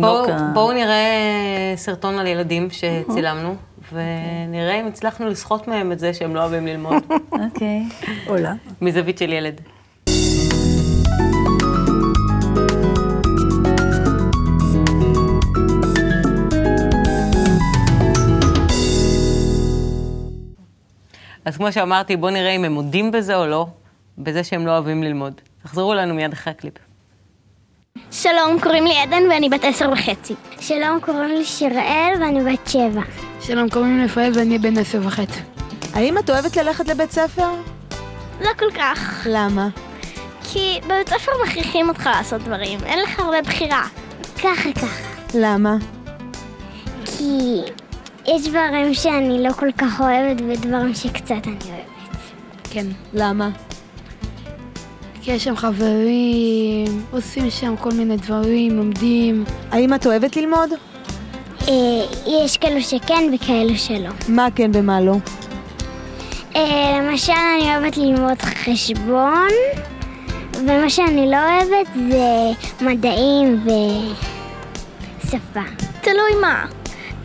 בואו 0.02 0.26
תינוק. 0.26 0.41
בואו 0.54 0.72
נראה 0.72 1.74
סרטון 1.76 2.20
על 2.20 2.28
ילדים 2.28 2.67
שצילמנו, 2.70 3.56
ונראה 3.93 4.82
אם 4.82 4.88
הצלחנו 4.88 5.28
לסחוט 5.28 5.67
מהם 5.67 5.91
את 5.91 6.00
זה 6.00 6.13
שהם 6.13 6.36
לא 6.36 6.39
אוהבים 6.39 6.67
ללמוד, 6.67 7.04
אוקיי. 7.32 7.84
עולה. 8.28 8.54
מזווית 8.82 9.17
של 9.17 9.34
ילד. 9.34 9.62
אז 21.47 21.57
כמו 21.57 21.71
שאמרתי, 21.71 22.15
בואו 22.15 22.31
נראה 22.31 22.51
אם 22.51 22.63
הם 22.63 22.71
מודים 22.71 23.12
בזה 23.12 23.36
או 23.36 23.47
לא. 23.47 23.67
בזה 24.17 24.43
שהם 24.43 24.67
לא 24.67 24.71
אוהבים 24.71 25.03
ללמוד. 25.03 25.33
תחזרו 25.63 25.93
לנו 25.93 26.13
מיד 26.13 26.33
אחרי 26.33 26.51
הקליפ. 26.51 26.73
שלום, 28.12 28.60
קוראים 28.62 28.86
לי 28.86 28.97
עדן 28.97 29.23
ואני 29.29 29.49
בת 29.49 29.63
עשר 29.63 29.89
וחצי. 29.91 30.33
שלום, 30.60 30.99
קוראים 31.01 31.29
לי 31.29 31.45
שיראל 31.45 32.13
ואני 32.21 32.53
בת 32.53 32.67
שבע. 32.67 33.01
שלום, 33.41 33.69
קוראים 33.69 33.97
לי 33.97 34.05
רפאל 34.05 34.31
ואני 34.36 34.60
בן 34.60 34.77
עשר 34.77 34.99
וחצי. 35.03 35.39
האם 35.93 36.17
את 36.17 36.29
אוהבת 36.29 36.57
ללכת 36.57 36.88
לבית 36.88 37.12
ספר? 37.12 37.49
לא 38.41 38.49
כל 38.60 38.71
כך, 38.75 39.27
למה? 39.29 39.67
כי 40.43 40.79
בבית 40.83 41.10
ספר 41.10 41.31
מכריחים 41.45 41.89
אותך 41.89 42.05
לעשות 42.05 42.41
דברים, 42.41 42.79
אין 42.86 42.99
לך 42.99 43.19
הרבה 43.19 43.41
בחירה. 43.41 43.83
ככה 44.43 44.73
ככה. 44.75 45.07
למה? 45.33 45.75
כי 47.05 47.62
יש 48.27 48.47
דברים 48.47 48.93
שאני 48.93 49.43
לא 49.43 49.51
כל 49.51 49.71
כך 49.77 50.01
אוהבת 50.01 50.41
ודברים 50.49 50.93
שקצת 50.93 51.47
אני 51.47 51.55
אוהבת. 51.69 52.17
כן. 52.69 52.85
למה? 53.13 53.49
כי 55.21 55.31
יש 55.31 55.43
שם 55.43 55.55
חברים, 55.55 57.05
עושים 57.11 57.49
שם 57.49 57.75
כל 57.75 57.91
מיני 57.91 58.17
דברים, 58.17 58.77
לומדים. 58.77 59.43
האם 59.71 59.93
את 59.93 60.05
אוהבת 60.05 60.35
ללמוד? 60.35 60.69
אה, 61.67 61.73
יש 62.27 62.57
כאלו 62.57 62.81
שכן 62.81 63.31
וכאלו 63.35 63.77
שלא. 63.77 64.09
מה 64.27 64.47
כן 64.55 64.71
ומה 64.73 65.01
לא? 65.01 65.15
אה, 66.55 66.99
למשל, 67.01 67.33
אני 67.33 67.75
אוהבת 67.75 67.97
ללמוד 67.97 68.41
חשבון, 68.41 69.49
ומה 70.53 70.89
שאני 70.89 71.31
לא 71.31 71.37
אוהבת 71.37 71.87
זה 72.09 72.51
מדעים 72.85 73.65
ושפה. 75.23 75.61
תלוי 76.01 76.41
מה. 76.41 76.65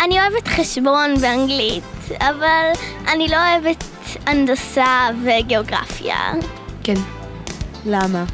אני 0.04 0.20
אוהבת 0.20 0.48
חשבון 0.48 1.14
ואנגלית, 1.20 1.84
אבל 2.18 2.70
אני 3.08 3.28
לא 3.28 3.36
אוהבת 3.36 3.84
הנדסה 4.26 5.08
וגיאוגרפיה. 5.24 6.16
כן. 6.82 6.94
למה? 7.86 8.24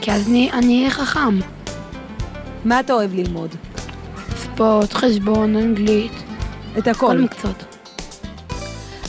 כי 0.00 0.12
אז 0.12 0.28
אני 0.28 0.50
אני 0.52 0.78
אהיה 0.78 0.90
חכם. 0.90 1.38
מה 2.64 2.80
אתה 2.80 2.92
אוהב 2.92 3.14
ללמוד? 3.14 3.54
ספורט, 4.36 4.92
חשבון, 4.92 5.56
אנגלית, 5.56 6.12
את 6.78 6.84
כל 6.84 6.90
הכל. 6.90 7.18
מקצועות. 7.18 7.64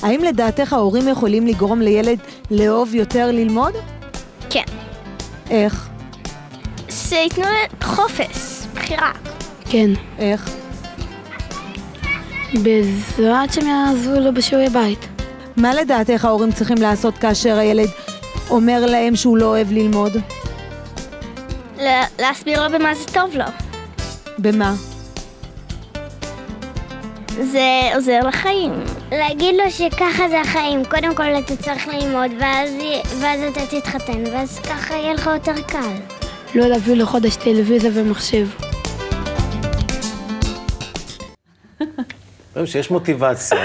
האם 0.01 0.23
לדעתך 0.23 0.73
ההורים 0.73 1.08
יכולים 1.08 1.47
לגרום 1.47 1.82
לילד 1.82 2.19
לאהוב 2.51 2.95
יותר 2.95 3.32
ללמוד? 3.32 3.73
כן. 4.49 4.65
איך? 5.49 5.89
שייתנו 6.89 7.45
חופש, 7.84 8.65
בחירה. 8.73 9.12
כן. 9.69 9.89
איך? 10.19 10.62
בעזרת 12.60 13.54
שהם 13.54 13.68
יעזרו 13.68 14.20
לו 14.20 14.34
בשיעורי 14.34 14.70
בית. 14.70 15.08
מה 15.58 15.74
לדעתך 15.74 16.26
ההורים 16.26 16.52
צריכים 16.52 16.78
לעשות 16.78 17.18
כאשר 17.18 17.58
הילד 17.58 17.89
אומר 18.50 18.86
להם 18.86 19.16
שהוא 19.16 19.38
לא 19.38 19.46
אוהב 19.46 19.72
ללמוד? 19.72 20.12
להסביר 22.20 22.68
לו 22.68 22.80
במה 22.80 22.96
זה 22.96 23.06
טוב 23.06 23.36
לו. 23.36 23.46
במה? 24.38 24.74
זה 27.28 27.92
עוזר 27.96 28.20
לחיים. 28.20 28.72
להגיד 29.12 29.56
לו 29.56 29.72
שככה 29.72 30.30
זה 30.30 30.42
החיים, 30.42 30.86
קודם 30.86 31.16
כל 31.16 31.24
אתה 31.24 31.56
צריך 31.56 31.88
ללמוד, 31.88 32.32
ואז, 32.39 32.70
ואז 33.20 33.39
אתה 33.52 33.62
תתחתן, 33.66 34.24
ואז 34.32 34.60
ככה 34.60 34.94
יהיה 34.94 35.13
לך 35.13 35.30
יותר 35.34 35.62
קל. 35.68 35.96
לא 36.56 36.68
להביא 36.68 36.96
לו 36.96 37.06
חודש 37.06 37.36
טלוויזיה 37.36 37.92
ומחשב. 37.94 38.48
רואים 42.54 42.68
שיש 42.68 42.92
מוטיבציה, 42.92 43.58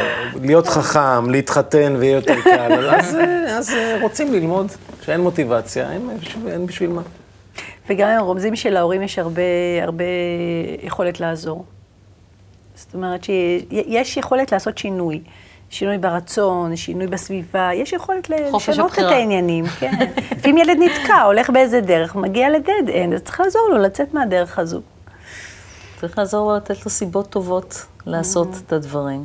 להיות 0.42 0.66
חכם, 0.66 1.30
להתחתן 1.30 1.96
ויהיה 1.98 2.14
יותר 2.14 2.34
קל, 2.44 2.90
אז, 2.90 3.16
אז 3.48 3.70
אה, 3.70 3.98
רוצים 4.02 4.32
ללמוד. 4.32 4.72
כשאין 5.00 5.20
מוטיבציה, 5.20 5.92
אין, 5.92 6.10
אין 6.48 6.66
בשביל 6.66 6.90
מה. 6.90 7.02
וגם 7.88 8.08
הם 8.08 8.20
רומזים 8.20 8.56
שלהורים 8.56 9.02
יש 9.02 9.18
הרבה, 9.18 9.42
הרבה 9.82 10.04
יכולת 10.82 11.20
לעזור. 11.20 11.64
זאת 12.74 12.94
אומרת 12.94 13.24
שיש 13.24 14.16
יכולת 14.16 14.52
לעשות 14.52 14.78
שינוי. 14.78 15.20
שינוי 15.70 15.98
ברצון, 15.98 16.76
שינוי 16.76 17.06
בסביבה, 17.06 17.70
יש 17.74 17.92
יכולת 17.92 18.30
לשנות 18.30 18.92
את. 18.92 18.98
העניינים, 18.98 19.66
כן. 19.66 19.92
לפעמים 20.36 20.58
ילד 20.58 20.76
נתקע, 20.78 21.22
הולך 21.22 21.50
באיזה 21.50 21.80
דרך, 21.80 22.16
מגיע 22.16 22.50
לדד 22.50 22.90
אנד, 22.94 23.14
אז 23.14 23.22
צריך 23.22 23.40
לעזור 23.40 23.68
לו 23.70 23.78
לצאת 23.78 24.14
מהדרך 24.14 24.58
הזו. 24.58 24.80
צריך 26.00 26.18
לעזור 26.18 26.50
לו 26.50 26.56
לתת 26.56 26.84
לו 26.84 26.90
סיבות 26.90 27.30
טובות 27.30 27.86
לעשות 28.06 28.48
את 28.66 28.72
הדברים. 28.72 29.24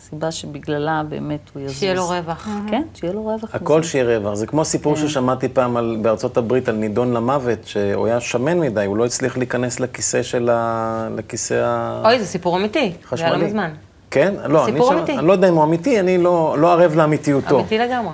סיבה 0.00 0.30
שבגללה 0.30 1.02
באמת 1.08 1.40
הוא 1.54 1.62
יזוז. 1.62 1.78
שיהיה 1.78 1.94
לו 1.94 2.08
רווח. 2.08 2.48
כן, 2.68 2.82
שיהיה 2.94 3.12
לו 3.12 3.22
רווח. 3.22 3.54
הכל. 3.54 3.82
שיהיה 3.82 4.18
רווח. 4.18 4.34
זה 4.34 4.46
כמו 4.46 4.64
סיפור 4.64 4.96
ששמעתי 4.96 5.48
פעם 5.48 5.76
על, 5.76 5.98
בארצות 6.02 6.36
הברית 6.36 6.68
על 6.68 6.74
נידון 6.74 7.12
למוות, 7.12 7.58
שהוא 7.64 8.06
היה 8.06 8.20
שמן 8.20 8.58
מדי, 8.58 8.84
הוא 8.84 8.96
לא 8.96 9.06
הצליח 9.06 9.36
להיכנס 9.36 9.80
לכיסא 9.80 10.22
של 10.22 10.50
ה... 10.52 11.08
לכיסא 11.16 11.54
ה... 11.54 12.02
אוי, 12.04 12.18
זה 12.18 12.26
סיפור 12.26 12.56
אמיתי. 12.56 12.78
זה 12.78 12.86
היה 12.86 13.30
לא 13.30 13.34
חשמלי. 13.34 13.46
מזמן. 13.46 13.70
כן? 14.10 14.34
לא, 14.46 14.64
אני, 14.64 14.72
סיפור 14.72 14.90
שם, 14.90 14.98
אמיתי. 14.98 15.18
אני 15.18 15.26
לא 15.26 15.32
יודע 15.32 15.48
אם 15.48 15.54
הוא 15.54 15.64
אמיתי, 15.64 16.00
אני 16.00 16.18
לא, 16.18 16.56
לא 16.58 16.72
ערב 16.72 16.94
לאמיתיותו. 16.94 17.60
אמיתי 17.60 17.78
לגמרי. 17.78 18.12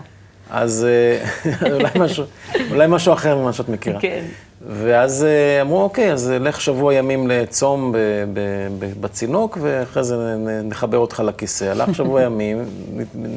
אז 0.50 0.86
אה, 0.88 1.72
אולי, 1.72 1.90
משהו, 1.98 2.24
אולי 2.70 2.86
משהו 2.88 3.12
אחר 3.12 3.36
ממה 3.36 3.52
שאת 3.52 3.68
מכירה. 3.68 4.00
כן. 4.00 4.24
ואז 4.68 5.24
אה, 5.24 5.60
אמרו, 5.62 5.82
אוקיי, 5.82 6.12
אז 6.12 6.32
לך 6.40 6.60
שבוע 6.60 6.94
ימים 6.94 7.28
לצום 7.28 7.92
ב- 7.92 7.96
ב- 8.32 8.40
ב- 8.78 9.00
בצינוק, 9.00 9.58
ואחרי 9.60 10.04
זה 10.04 10.16
נחבר 10.64 10.98
אותך 10.98 11.22
לכיסא. 11.26 11.64
הלך 11.64 11.94
שבוע 11.94 12.22
ימים, 12.22 12.64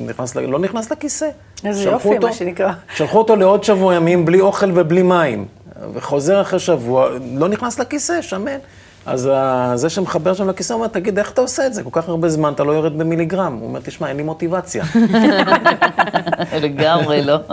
נכנס, 0.07 0.35
לא 0.35 0.59
נכנס 0.59 0.91
לכיסא. 0.91 1.27
איזה 1.65 1.83
יופי, 1.89 2.07
אותו- 2.15 2.27
מה 2.27 2.33
שנקרא. 2.33 2.71
שלחו 2.95 3.17
אותו 3.17 3.35
לעוד 3.35 3.63
שבוע 3.63 3.95
ימים 3.95 4.25
בלי 4.25 4.39
אוכל 4.39 4.71
ובלי 4.75 5.03
מים. 5.03 5.45
וחוזר 5.93 6.41
אחרי 6.41 6.59
שבוע, 6.59 7.09
לא 7.35 7.47
נכנס 7.47 7.79
לכיסא, 7.79 8.21
שמן. 8.21 8.57
אז 9.05 9.29
ה- 9.33 9.71
זה 9.75 9.89
שמחבר 9.89 10.33
שם 10.33 10.49
לכיסא 10.49 10.73
אומר, 10.73 10.87
תגיד, 10.87 11.17
איך 11.19 11.31
אתה 11.31 11.41
עושה 11.41 11.67
את 11.67 11.73
זה? 11.73 11.83
כל 11.83 11.89
כך 11.93 12.09
הרבה 12.09 12.29
זמן, 12.29 12.53
אתה 12.53 12.63
לא 12.63 12.71
יורד 12.71 12.97
במיליגרם. 12.97 13.53
הוא 13.59 13.67
אומר, 13.67 13.79
תשמע, 13.83 14.07
אין 14.07 14.17
לי 14.17 14.23
מוטיבציה. 14.23 14.83
לגמרי 16.61 17.23
לא. 17.23 17.35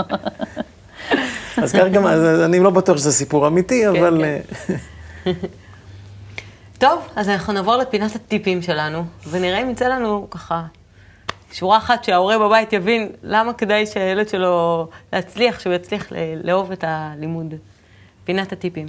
אז 1.63 1.73
כך 1.73 1.85
גם, 1.93 2.07
אני 2.45 2.61
לא 2.61 2.71
בטוח 2.71 2.97
שזה 2.97 3.13
סיפור 3.13 3.47
אמיתי, 3.47 3.89
אבל... 3.89 4.25
אה, 4.25 4.41
טוב, 6.79 7.01
אז 7.17 7.29
אנחנו 7.29 7.53
נעבור 7.53 7.77
לפינת 7.77 8.15
הטיפים 8.15 8.63
שלנו, 8.63 9.05
ונראה 9.31 9.63
אם 9.63 9.71
יצא 9.71 9.89
לנו 9.89 10.27
ככה 10.31 10.63
שורה 11.53 11.79
אחת 11.79 12.05
שההורה 12.05 12.39
בבית 12.39 12.73
יבין 12.73 13.09
למה 13.23 13.53
כדאי 13.53 13.87
שהילד 13.87 14.29
שלו 14.29 14.89
להצליח, 15.13 15.61
שהוא 15.61 15.73
יצליח 15.73 16.07
לאהוב 16.45 16.73
את 16.73 16.85
הלימוד. 16.87 17.55
פינת 18.25 18.53
הטיפים. 18.53 18.87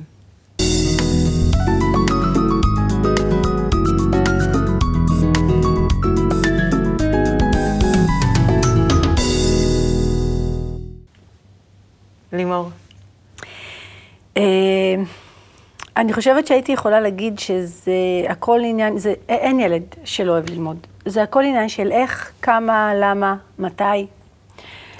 אני 15.97 16.13
חושבת 16.13 16.47
שהייתי 16.47 16.71
יכולה 16.71 16.99
להגיד 16.99 17.39
שזה 17.39 17.91
הכל 18.29 18.59
עניין, 18.65 18.97
זה, 18.97 19.13
אין 19.29 19.59
ילד 19.59 19.83
שלא 20.03 20.31
אוהב 20.31 20.49
ללמוד. 20.49 20.77
זה 21.05 21.23
הכל 21.23 21.43
עניין 21.43 21.69
של 21.69 21.91
איך, 21.91 22.31
כמה, 22.41 22.91
למה, 22.95 23.35
מתי. 23.59 23.83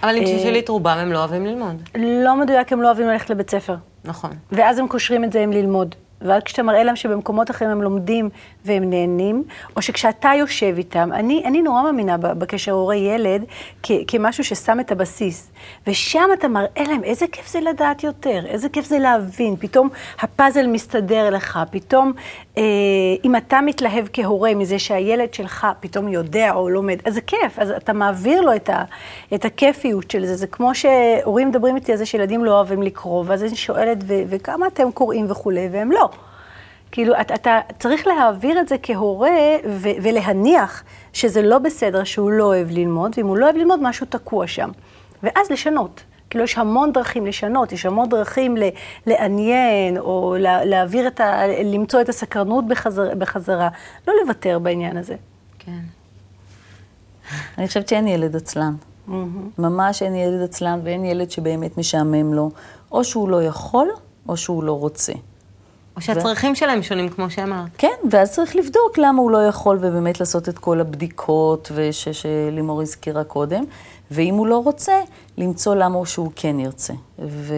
אבל 0.04 0.16
אם 0.18 0.24
אה, 0.24 0.38
תשאלי 0.38 0.60
את 0.60 0.70
רובם, 0.70 0.98
הם 0.98 1.12
לא 1.12 1.20
אוהבים 1.20 1.46
ללמוד. 1.46 1.82
לא 1.96 2.36
מדויק, 2.36 2.74
הם 2.74 2.82
לא 2.82 2.88
אוהבים 2.88 3.08
ללכת 3.08 3.30
לבית 3.30 3.50
ספר. 3.50 3.76
נכון. 4.06 4.32
ואז 4.52 4.80
הם 4.80 4.88
קושרים 4.88 5.24
את 5.24 5.32
זה 5.32 5.40
עם 5.40 5.52
ללמוד. 5.52 5.96
ואז 6.22 6.44
כשאתה 6.44 6.64
מראה 6.64 6.84
להם 6.84 6.96
שבמקומות 6.96 7.52
אחרים 7.52 7.72
הם 7.72 7.82
לומדים 7.82 8.30
והם 8.66 8.90
נהנים, 8.90 9.44
או 9.76 9.82
שכשאתה 9.82 10.30
יושב 10.40 10.74
איתם, 10.78 11.10
אני, 11.14 11.44
אני 11.46 11.62
נורא 11.62 11.84
מאמינה 11.84 12.18
בקשר 12.18 12.72
הורה-ילד 12.72 13.44
כ- 13.84 13.92
כמשהו 14.08 14.44
ששם 14.44 14.80
את 14.80 14.92
הבסיס. 14.92 15.52
ושם 15.88 16.30
אתה 16.34 16.48
מראה 16.48 16.84
להם 16.88 17.04
איזה 17.04 17.26
כיף 17.32 17.48
זה 17.48 17.60
לדעת 17.60 18.04
יותר, 18.04 18.46
איזה 18.46 18.70
כיף 18.70 18.86
זה 18.86 19.00
להבין, 19.00 19.56
פתאום 19.60 19.90
הפאזל 20.20 20.68
מסתדר 20.68 21.30
לך, 21.30 21.60
פתאום 21.72 22.14
אם 23.26 23.36
אתה 23.36 23.62
מתלהב 23.62 24.06
כהורה 24.14 24.56
מזה 24.56 24.80
שהילד 24.80 25.34
שלך 25.34 25.68
פתאום 25.80 26.08
יודע 26.08 26.52
או 26.54 26.70
לומד, 26.70 26.98
אז 27.06 27.14
זה 27.14 27.22
כיף, 27.22 27.60
אז 27.60 27.72
אתה 27.72 27.94
מעביר 27.94 28.42
לו 28.42 28.56
את, 28.56 28.70
ה, 28.70 28.84
את 29.34 29.46
הכיפיות 29.46 30.12
של 30.12 30.26
זה. 30.26 30.36
זה 30.36 30.48
כמו 30.48 30.76
שהורים 30.76 31.50
מדברים 31.50 31.76
איתי 31.76 31.92
על 31.92 31.98
זה 31.98 32.06
שילדים 32.06 32.46
לא 32.46 32.52
אוהבים 32.52 32.84
לקרוא, 32.84 33.24
ואז 33.28 33.44
אני 33.44 33.56
שואלת, 33.56 33.98
ו- 34.08 34.22
וכמה 34.30 34.68
אתם 34.68 34.92
קוראים 34.92 35.32
וכולי, 35.32 35.70
והם 35.72 35.92
לא. 35.92 36.10
כאילו, 36.92 37.14
אתה, 37.22 37.34
אתה 37.34 37.60
צריך 37.80 38.08
להעביר 38.08 38.60
את 38.60 38.68
זה 38.68 38.76
כהורה 38.84 39.30
ו- 39.70 39.90
ולהניח 40.02 40.84
שזה 41.14 41.42
לא 41.42 41.58
בסדר 41.58 42.04
שהוא 42.04 42.32
לא 42.32 42.44
אוהב 42.44 42.72
ללמוד, 42.72 43.14
ואם 43.18 43.28
הוא 43.28 43.38
לא 43.38 43.46
אוהב 43.46 43.56
ללמוד, 43.58 43.80
משהו 43.84 44.06
תקוע 44.10 44.48
שם. 44.48 44.70
ואז 45.24 45.52
לשנות. 45.52 46.04
כאילו, 46.30 46.44
יש 46.44 46.58
המון 46.58 46.92
דרכים 46.94 47.26
לשנות, 47.26 47.72
יש 47.72 47.86
המון 47.86 48.10
דרכים 48.10 48.58
ל- 48.58 48.70
לעניין, 49.08 49.98
או 49.98 50.36
לה- 50.40 50.66
להעביר 50.66 51.08
את 51.08 51.20
ה... 51.20 51.42
למצוא 51.64 52.02
את 52.02 52.10
הסקרנות 52.10 52.68
בחזר, 52.68 53.16
בחזרה. 53.18 53.70
לא 54.08 54.14
לוותר 54.24 54.60
בעניין 54.60 54.98
הזה. 54.98 55.16
כן. 55.60 55.80
אני 57.58 57.68
חושבת 57.68 57.88
שאין 57.88 58.08
ילד 58.08 58.36
עצלן. 58.36 58.74
ממש 59.58 60.02
אין 60.04 60.16
ילד 60.16 60.42
עצלן 60.44 60.80
ואין 60.84 61.06
ילד 61.06 61.32
שבאמת 61.32 61.78
משעמם 61.78 62.34
לו. 62.34 62.52
או 62.92 63.04
שהוא 63.04 63.30
לא 63.30 63.44
יכול, 63.44 63.88
או 64.30 64.38
שהוא 64.38 64.64
לא 64.64 64.72
רוצה. 64.80 65.14
או 65.96 66.02
שהצרכים 66.02 66.56
שלהם 66.56 66.84
שונים, 66.84 67.10
כמו 67.10 67.30
שאמרת. 67.30 67.68
כן, 67.78 67.94
ואז 68.12 68.32
צריך 68.34 68.56
לבדוק 68.56 68.98
למה 68.98 69.22
הוא 69.22 69.32
לא 69.32 69.38
יכול, 69.38 69.78
ובאמת 69.82 70.20
לעשות 70.20 70.50
את 70.50 70.60
כל 70.60 70.80
הבדיקות 70.82 71.72
וש- 71.76 72.08
שלימור 72.10 72.82
הזכירה 72.82 73.24
קודם, 73.24 73.64
ואם 74.12 74.34
הוא 74.34 74.48
לא 74.48 74.58
רוצה, 74.58 74.94
למצוא 75.38 75.76
למה 75.76 75.96
הוא 75.96 76.06
שהוא 76.06 76.32
כן 76.36 76.60
ירצה. 76.60 76.94
ו... 77.20 77.54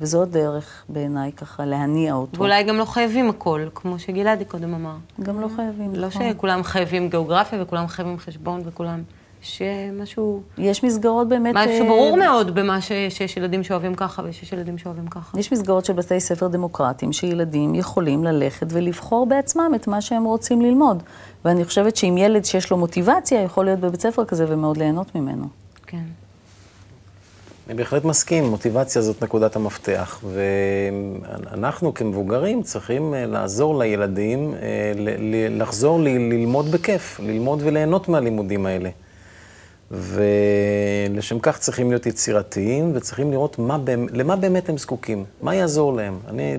וזו 0.00 0.22
הדרך 0.22 0.84
בעיניי 0.88 1.32
ככה 1.32 1.64
להניע 1.64 2.14
אותו. 2.14 2.38
ואולי 2.38 2.62
גם 2.62 2.76
לא 2.76 2.84
חייבים 2.84 3.30
הכל, 3.30 3.66
כמו 3.74 3.98
שגלעדי 3.98 4.44
קודם 4.44 4.74
אמר. 4.74 4.96
גם 5.22 5.40
לא 5.40 5.48
חייבים. 5.56 5.94
לא 5.94 6.06
נכון. 6.06 6.22
שכולם 6.30 6.62
חייבים 6.62 7.10
גיאוגרפיה 7.10 7.62
וכולם 7.62 7.86
חייבים 7.86 8.18
חשבון 8.18 8.62
וכולם... 8.64 9.02
שמשהו... 9.42 10.42
יש 10.58 10.84
מסגרות 10.84 11.28
באמת... 11.28 11.54
משהו 11.54 11.82
אה, 11.82 11.88
ברור 11.88 12.16
מאוד 12.16 12.54
במה 12.54 12.80
ש- 12.80 12.92
שיש 13.08 13.36
ילדים 13.36 13.64
שאוהבים 13.64 13.94
ככה 13.94 14.22
ושיש 14.24 14.52
ילדים 14.52 14.78
שאוהבים 14.78 15.06
ככה. 15.08 15.38
יש 15.38 15.52
מסגרות 15.52 15.84
של 15.84 15.92
בתי 15.92 16.20
ספר 16.20 16.48
דמוקרטיים 16.48 17.12
שילדים 17.12 17.74
יכולים 17.74 18.24
ללכת 18.24 18.66
ולבחור 18.70 19.26
בעצמם 19.26 19.72
את 19.74 19.86
מה 19.86 20.00
שהם 20.00 20.24
רוצים 20.24 20.60
ללמוד. 20.60 21.02
ואני 21.44 21.64
חושבת 21.64 21.96
שאם 21.96 22.18
ילד 22.18 22.44
שיש 22.44 22.70
לו 22.70 22.76
מוטיבציה, 22.76 23.42
יכול 23.42 23.64
להיות 23.64 23.80
בבית 23.80 24.00
ספר 24.00 24.24
כזה 24.24 24.44
ומאוד 24.48 24.76
ליהנות 24.76 25.14
ממנו. 25.14 25.44
כן. 25.86 26.02
אני 27.68 27.78
בהחלט 27.78 28.04
מסכים, 28.04 28.44
מוטיבציה 28.44 29.02
זאת 29.02 29.22
נקודת 29.24 29.56
המפתח, 29.56 30.20
ואנחנו 30.32 31.94
כמבוגרים 31.94 32.62
צריכים 32.62 33.14
אה, 33.14 33.26
לעזור 33.26 33.78
לילדים 33.78 34.54
אה, 34.54 34.92
לחזור 35.50 36.00
ללמוד 36.00 36.70
בכיף, 36.70 37.20
ללמוד 37.22 37.60
וליהנות 37.64 38.08
מהלימודים 38.08 38.66
האלה. 38.66 38.90
ולשם 39.90 41.38
כך 41.38 41.58
צריכים 41.58 41.90
להיות 41.90 42.06
יצירתיים, 42.06 42.92
וצריכים 42.94 43.30
לראות 43.32 43.58
מה, 43.58 43.78
למה 44.12 44.36
באמת 44.36 44.68
הם 44.68 44.78
זקוקים, 44.78 45.24
מה 45.42 45.54
יעזור 45.54 45.96
להם. 45.96 46.18
אני 46.28 46.56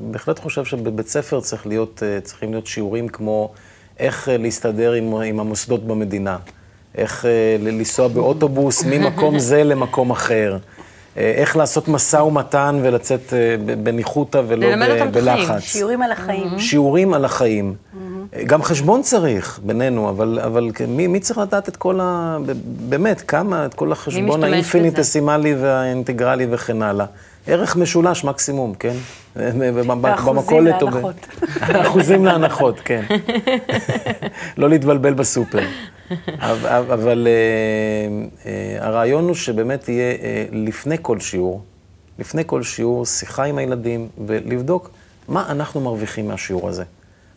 בהחלט 0.00 0.38
חושב 0.38 0.64
שבבית 0.64 1.08
ספר 1.08 1.40
צריך 1.40 1.66
להיות, 1.66 2.02
אה, 2.06 2.20
צריכים 2.20 2.50
להיות 2.50 2.66
שיעורים 2.66 3.08
כמו 3.08 3.52
איך 3.98 4.28
אה, 4.28 4.36
להסתדר 4.36 4.92
עם, 4.92 5.14
עם 5.14 5.40
המוסדות 5.40 5.86
במדינה, 5.86 6.38
איך 6.94 7.24
אה, 7.24 7.56
לנסוע 7.60 8.08
באוטובוס 8.08 8.84
ממקום 8.90 9.38
זה 9.38 9.64
למקום 9.64 10.10
אחר, 10.10 10.58
איך 11.16 11.56
לעשות 11.56 11.88
משא 11.88 12.16
ומתן 12.16 12.80
ולצאת 12.82 13.32
בניחותא 13.82 14.42
ולא 14.48 14.66
ללמד 14.66 14.86
ב- 14.88 14.90
אותם 14.90 15.08
את 15.08 15.16
החיים. 15.16 15.48
בלחץ. 15.48 15.62
שיעורים 15.62 16.02
על 16.02 16.12
החיים. 16.12 16.58
שיעורים 16.58 17.14
על 17.14 17.24
החיים. 17.24 17.74
גם 18.46 18.62
חשבון 18.62 19.02
צריך 19.02 19.60
בינינו, 19.62 20.08
אבל, 20.08 20.40
אבל 20.44 20.70
מי, 20.88 21.06
מי 21.06 21.20
צריך 21.20 21.38
לדעת 21.38 21.68
את 21.68 21.76
כל 21.76 22.00
ה... 22.02 22.38
באמת, 22.64 23.20
כמה, 23.20 23.66
את 23.66 23.74
כל 23.74 23.92
החשבון? 23.92 24.44
האינפיניטסימלי 24.44 25.54
והאינטגרלי 25.54 26.46
וכן 26.50 26.82
הלאה. 26.82 27.06
ערך 27.46 27.76
משולש 27.76 28.24
מקסימום, 28.24 28.74
כן? 28.74 28.94
במכולת 29.36 30.82
ב- 30.82 30.84
להנחות. 30.84 31.26
אחוזים 31.86 32.24
להנחות, 32.24 32.80
כן. 32.84 33.02
לא 34.56 34.68
להתבלבל 34.68 35.14
בסופר. 35.14 35.60
אבל, 36.38 36.92
אבל 36.92 37.28
אה, 37.28 38.50
אה, 38.50 38.86
הרעיון 38.86 39.24
הוא 39.24 39.34
שבאמת 39.34 39.88
יהיה 39.88 40.12
אה, 40.12 40.44
לפני 40.52 40.96
כל 41.02 41.20
שיעור, 41.20 41.62
לפני 42.18 42.42
כל 42.46 42.62
שיעור, 42.62 43.06
שיחה 43.06 43.44
עם 43.44 43.58
הילדים 43.58 44.08
ולבדוק 44.26 44.90
מה 45.28 45.46
אנחנו 45.50 45.80
מרוויחים 45.80 46.28
מהשיעור 46.28 46.68
הזה. 46.68 46.84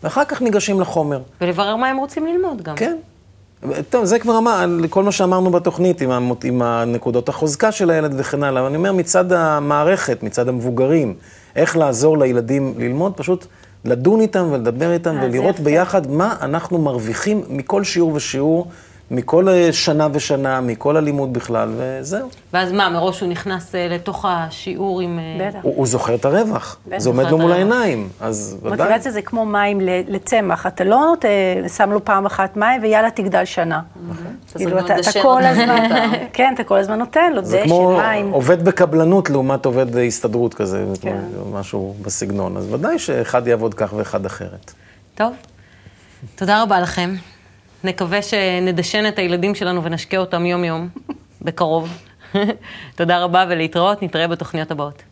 ואחר 0.04 0.26
כך 0.26 0.42
ניגשים 0.42 0.80
לחומר. 0.82 1.20
ולברר 1.42 1.76
מה 1.76 1.90
הם 1.90 1.98
רוצים 1.98 2.28
ללמוד 2.28 2.62
גם. 2.62 2.76
כן. 2.76 2.98
טוב, 3.90 4.06
זה 4.06 4.20
כבר 4.20 4.38
אמר, 4.38 4.66
כל 4.90 5.04
מה 5.04 5.12
שאמרנו 5.12 5.52
בתוכנית, 5.52 6.02
עם, 6.02 6.12
המות, 6.12 6.44
עם 6.44 6.62
הנקודות 6.62 7.30
החוזקה 7.30 7.72
של 7.72 7.90
הילד 7.90 8.14
וכן 8.18 8.44
הלאה. 8.44 8.68
אני 8.68 8.76
אומר, 8.76 8.92
מצד 8.92 9.32
המערכת, 9.32 10.24
מצד 10.24 10.48
המבוגרים, 10.48 11.14
איך 11.56 11.78
לעזור 11.78 12.18
לילדים 12.18 12.74
ללמוד, 12.78 13.14
פשוט 13.16 13.46
לדון 13.86 14.22
איתם 14.22 14.48
ולדבר 14.52 14.94
איתם 14.94 15.18
אה, 15.18 15.24
ולראות 15.26 15.56
יפה. 15.56 15.64
ביחד 15.64 16.12
מה 16.12 16.36
אנחנו 16.42 16.78
מרוויחים 16.78 17.44
מכל 17.50 17.84
שיעור 17.84 18.14
ושיעור, 18.14 18.68
מכל 19.14 19.50
אה, 19.50 19.70
שנה 19.74 20.08
ושנה, 20.14 20.62
מכל 20.62 20.98
הלימוד 20.98 21.34
בכלל, 21.34 21.70
וזהו. 21.78 22.30
ואז 22.54 22.72
מה, 22.72 22.90
מראש 22.90 23.20
הוא 23.22 23.30
נכנס 23.30 23.76
אה, 23.76 23.88
לתוך 23.90 24.26
השיעור 24.30 25.02
עם... 25.02 25.20
אה, 25.20 25.48
בטח. 25.50 25.60
הוא, 25.62 25.74
הוא 25.78 25.88
זוכר 25.88 26.16
את 26.16 26.26
הרווח, 26.26 26.78
בטח. 26.88 26.98
זה 26.98 27.10
עומד 27.10 27.26
לו 27.30 27.38
מול. 27.38 27.52
העיניים, 27.52 28.10
אז 28.22 28.58
ודאי. 28.64 28.78
מוטיבציה 28.88 29.12
זה 29.12 29.22
כמו 29.22 29.46
מים 29.46 29.82
ל- 29.82 30.02
לצמח, 30.08 30.68
אתה 30.68 30.84
לא 30.84 30.96
נות- 31.06 31.26
שם 31.78 31.92
לו 31.92 32.06
פעם 32.06 32.26
אחת 32.26 32.58
מים 32.58 32.82
ויאללה 32.82 33.12
תגדל 33.12 33.46
שנה. 33.46 33.82
כאילו, 34.56 34.78
צריך 34.86 35.10
אתה 35.10 35.22
כל 35.22 35.44
הזמן. 35.44 35.90
כן, 36.34 36.52
אתה 36.56 36.64
כל 36.64 36.78
הזמן 36.78 37.00
נותן 37.00 37.34
לו 37.34 37.46
זה 37.46 37.58
דשן, 37.58 37.66
כמו 37.66 37.98
מים. 37.98 38.32
עובד 38.32 38.66
בקבלנות 38.66 39.30
לעומת 39.30 39.66
עובד 39.66 39.98
הסתדרות 39.98 40.54
כזה, 40.54 40.86
כן. 41.02 41.18
כמו 41.36 41.60
משהו 41.60 41.96
בסגנון. 42.02 42.58
אז 42.58 42.74
ודאי 42.74 43.00
שאחד 43.00 43.48
יעבוד 43.48 43.74
כך 43.74 43.94
ואחד 43.98 44.26
אחרת. 44.26 44.74
טוב, 45.16 45.34
תודה 46.36 46.64
רבה 46.64 46.80
לכם. 46.80 47.16
נקווה 47.84 48.22
שנדשן 48.22 49.08
את 49.08 49.20
הילדים 49.20 49.56
שלנו 49.56 49.84
ונשקה 49.84 50.18
אותם 50.18 50.46
יום-יום, 50.46 50.90
בקרוב. 51.42 51.98
תודה 52.96 53.24
רבה 53.24 53.46
ולהתראות, 53.50 54.04
נתראה 54.04 54.28
בתוכניות 54.28 54.72
הבאות. 54.72 55.04